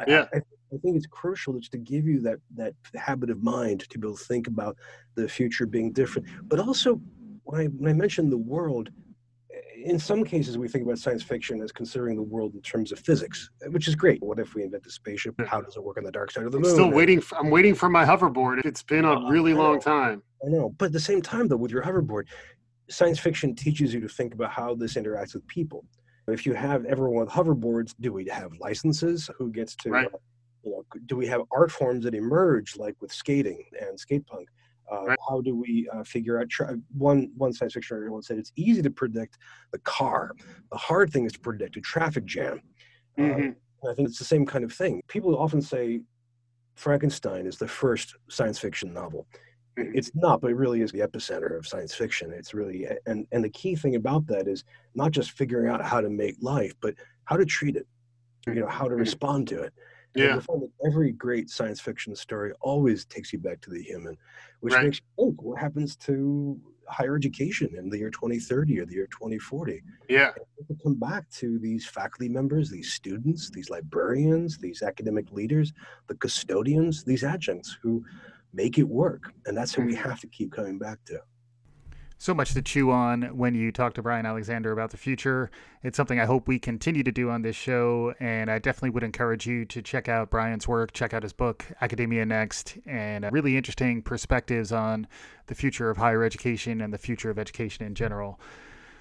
[0.07, 0.27] yeah.
[0.35, 3.99] I, I think it's crucial just to give you that that habit of mind to
[3.99, 4.77] be able to think about
[5.15, 6.27] the future being different.
[6.45, 7.01] But also,
[7.45, 8.91] when I when I mentioned the world,
[9.87, 12.99] in some cases we think about science fiction as considering the world in terms of
[12.99, 14.21] physics, which is great.
[14.21, 15.35] What if we invent a spaceship?
[15.47, 16.71] How does it work on the dark side of the moon?
[16.71, 17.21] I'm still waiting.
[17.21, 18.65] For, I'm waiting for my hoverboard.
[18.65, 20.23] It's been a really long time.
[20.45, 22.25] I know, but at the same time, though, with your hoverboard,
[22.91, 25.85] science fiction teaches you to think about how this interacts with people.
[26.29, 29.31] If you have everyone with hoverboards, do we have licenses?
[29.39, 29.91] Who gets to?
[29.91, 30.07] Right.
[30.13, 30.19] Uh,
[30.65, 34.49] you know, do we have art forms that emerge like with skating and skate punk?
[34.91, 35.19] Uh, right.
[35.29, 36.49] How do we uh, figure out?
[36.49, 39.39] Tra- one one science fiction writer once said it's easy to predict
[39.73, 40.33] the car.
[40.71, 42.61] The hard thing is to predict a traffic jam.
[43.19, 43.89] Uh, mm-hmm.
[43.89, 45.03] I think it's the same kind of thing.
[45.09, 46.03] People often say
[46.75, 49.27] Frankenstein is the first science fiction novel.
[49.79, 49.93] Mm-hmm.
[49.95, 52.33] It's not, but it really is the epicenter of science fiction.
[52.33, 54.65] It's really and and the key thing about that is
[54.95, 57.87] not just figuring out how to make life, but how to treat it.
[58.47, 59.01] You know, how to mm-hmm.
[59.01, 59.73] respond to it.
[60.17, 60.35] Yeah.
[60.35, 64.17] And find that every great science fiction story always takes you back to the human,
[64.61, 64.85] which right.
[64.85, 66.59] makes you think what happens to
[66.89, 69.83] higher education in the year 2030 or the year 2040.
[70.09, 70.31] Yeah.
[70.69, 75.73] And come back to these faculty members, these students, these librarians, these academic leaders,
[76.07, 78.05] the custodians, these adjuncts who
[78.53, 79.33] make it work.
[79.47, 80.09] And that's who we mm-hmm.
[80.09, 81.21] have to keep coming back to
[82.19, 85.51] so much to chew on when you talk to Brian Alexander about the future.
[85.83, 89.03] It's something I hope we continue to do on this show, and I definitely would
[89.03, 93.31] encourage you to check out Brian's work, check out his book, Academia Next, and uh,
[93.31, 95.07] really interesting perspectives on
[95.47, 98.41] the future of higher education and the future of education in general.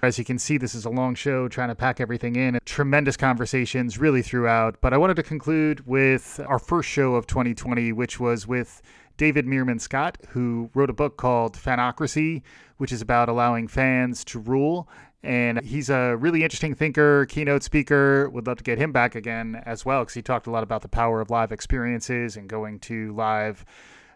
[0.02, 2.58] As you can see, this is a long show trying to pack everything in.
[2.66, 4.76] Tremendous conversations really throughout.
[4.82, 8.82] But I wanted to conclude with our first show of 2020, which was with
[9.16, 12.42] David Meerman Scott, who wrote a book called Fanocracy,
[12.76, 14.88] which is about allowing fans to rule.
[15.22, 18.30] And he's a really interesting thinker, keynote speaker.
[18.30, 20.82] Would love to get him back again as well, because he talked a lot about
[20.82, 23.64] the power of live experiences and going to live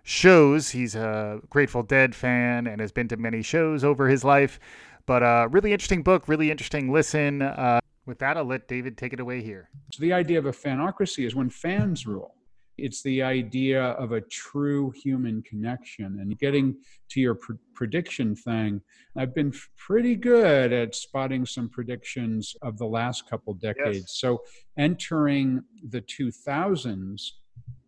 [0.02, 0.70] shows.
[0.70, 4.60] He's a Grateful Dead fan and has been to many shows over his life.
[5.06, 7.42] But uh, really interesting book, really interesting listen.
[7.42, 9.68] Uh, with that, I'll let David take it away here.
[9.92, 12.34] So the idea of a fanocracy is when fans rule.
[12.80, 16.18] It's the idea of a true human connection.
[16.20, 16.76] And getting
[17.10, 18.80] to your pr- prediction thing,
[19.16, 23.96] I've been f- pretty good at spotting some predictions of the last couple decades.
[23.98, 24.18] Yes.
[24.18, 24.42] So
[24.78, 27.22] entering the 2000s,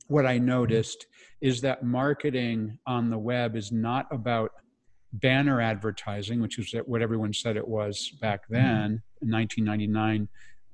[0.08, 1.06] what I noticed
[1.40, 4.50] is that marketing on the web is not about
[5.14, 8.54] banner advertising, which is what everyone said it was back mm-hmm.
[8.54, 10.28] then in 1999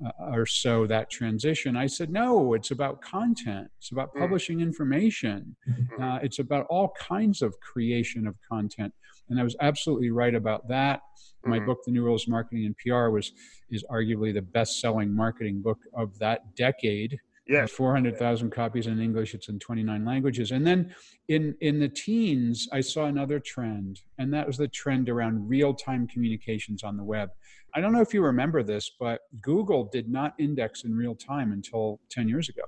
[0.05, 4.21] uh, or so that transition i said no it's about content it's about mm.
[4.21, 6.03] publishing information mm-hmm.
[6.03, 8.93] uh, it's about all kinds of creation of content
[9.29, 11.01] and i was absolutely right about that
[11.45, 11.67] my mm-hmm.
[11.67, 13.33] book the new rules of marketing and pr was
[13.71, 17.19] is arguably the best selling marketing book of that decade
[17.49, 17.67] yeah.
[17.67, 19.35] 400,000 copies in English.
[19.35, 20.51] It's in 29 languages.
[20.51, 20.95] And then
[21.29, 25.75] in, in the teens, I saw another trend, and that was the trend around real
[25.75, 27.31] time communications on the web.
[27.75, 31.53] I don't know if you remember this, but Google did not index in real time
[31.53, 32.63] until 10 years ago.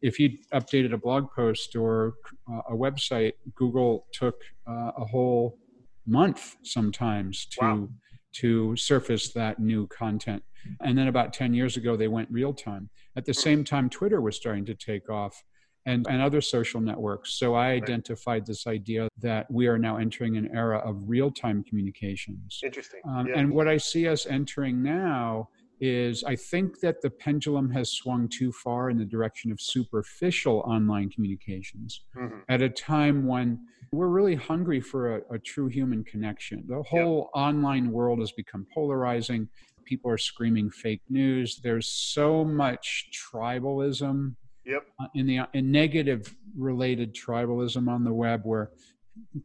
[0.00, 2.14] If you updated a blog post or
[2.50, 4.34] uh, a website, Google took
[4.66, 5.58] uh, a whole
[6.06, 7.88] month sometimes to wow.
[8.32, 10.42] To surface that new content.
[10.80, 12.88] And then about 10 years ago, they went real time.
[13.16, 15.42] At the same time, Twitter was starting to take off
[15.86, 17.34] and, and other social networks.
[17.38, 21.64] So I identified this idea that we are now entering an era of real time
[21.64, 22.60] communications.
[22.62, 23.00] Interesting.
[23.08, 23.38] Um, yeah.
[23.38, 25.48] And what I see us entering now
[25.80, 30.58] is I think that the pendulum has swung too far in the direction of superficial
[30.60, 32.38] online communications mm-hmm.
[32.48, 33.58] at a time when
[33.92, 36.64] we're really hungry for a, a true human connection.
[36.66, 37.42] The whole yep.
[37.42, 39.48] online world has become polarizing.
[39.84, 41.60] People are screaming fake news.
[41.62, 44.34] There's so much tribalism
[44.64, 44.86] Yep.
[45.00, 48.70] Uh, in the in negative related tribalism on the web, where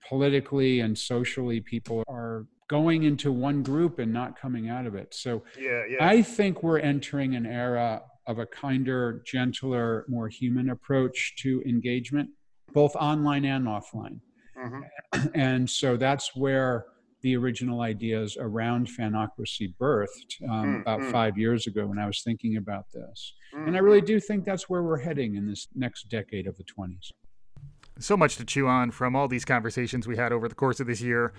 [0.08, 5.14] politically and socially people are going into one group and not coming out of it.
[5.14, 6.06] So yeah, yeah.
[6.06, 12.30] I think we're entering an era of a kinder, gentler, more human approach to engagement,
[12.74, 14.20] both online and offline.
[14.58, 15.28] Mm-hmm.
[15.34, 16.86] And so that's where
[17.22, 21.12] the original ideas around fanocracy birthed um, mm, about mm.
[21.12, 23.34] five years ago when I was thinking about this.
[23.56, 23.68] Mm.
[23.68, 24.06] And I really mm-hmm.
[24.06, 27.12] do think that's where we're heading in this next decade of the 20s.
[28.00, 30.88] So much to chew on from all these conversations we had over the course of
[30.88, 31.34] this year.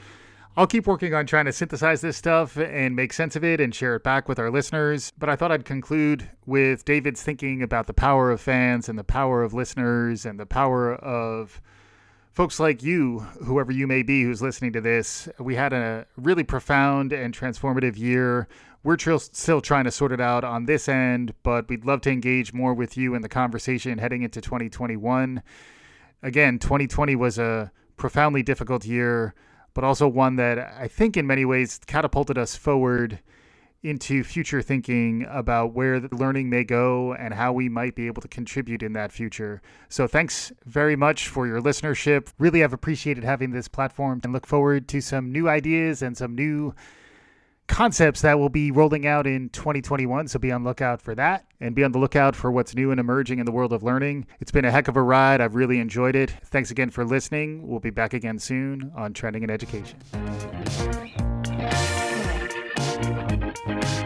[0.57, 3.73] I'll keep working on trying to synthesize this stuff and make sense of it and
[3.73, 5.13] share it back with our listeners.
[5.17, 9.05] But I thought I'd conclude with David's thinking about the power of fans and the
[9.05, 11.61] power of listeners and the power of
[12.39, 15.29] folks like you, whoever you may be who's listening to this.
[15.41, 18.47] We had a really profound and transformative year.
[18.85, 22.13] We're tr- still trying to sort it out on this end, but we'd love to
[22.13, 25.43] engage more with you in the conversation heading into 2021.
[26.23, 29.35] Again, 2020 was a profoundly difficult year
[29.75, 33.21] but also one that I think in many ways catapulted us forward
[33.83, 38.21] into future thinking about where the learning may go and how we might be able
[38.21, 39.63] to contribute in that future.
[39.89, 42.33] So thanks very much for your listenership.
[42.39, 46.35] Really have appreciated having this platform and look forward to some new ideas and some
[46.35, 46.75] new
[47.69, 50.27] concepts that will be rolling out in 2021.
[50.27, 52.99] So be on lookout for that and be on the lookout for what's new and
[52.99, 54.27] emerging in the world of learning.
[54.41, 55.41] It's been a heck of a ride.
[55.41, 56.31] I've really enjoyed it.
[56.47, 57.69] Thanks again for listening.
[57.69, 59.99] We'll be back again soon on Trending in Education.
[63.69, 63.98] Bye.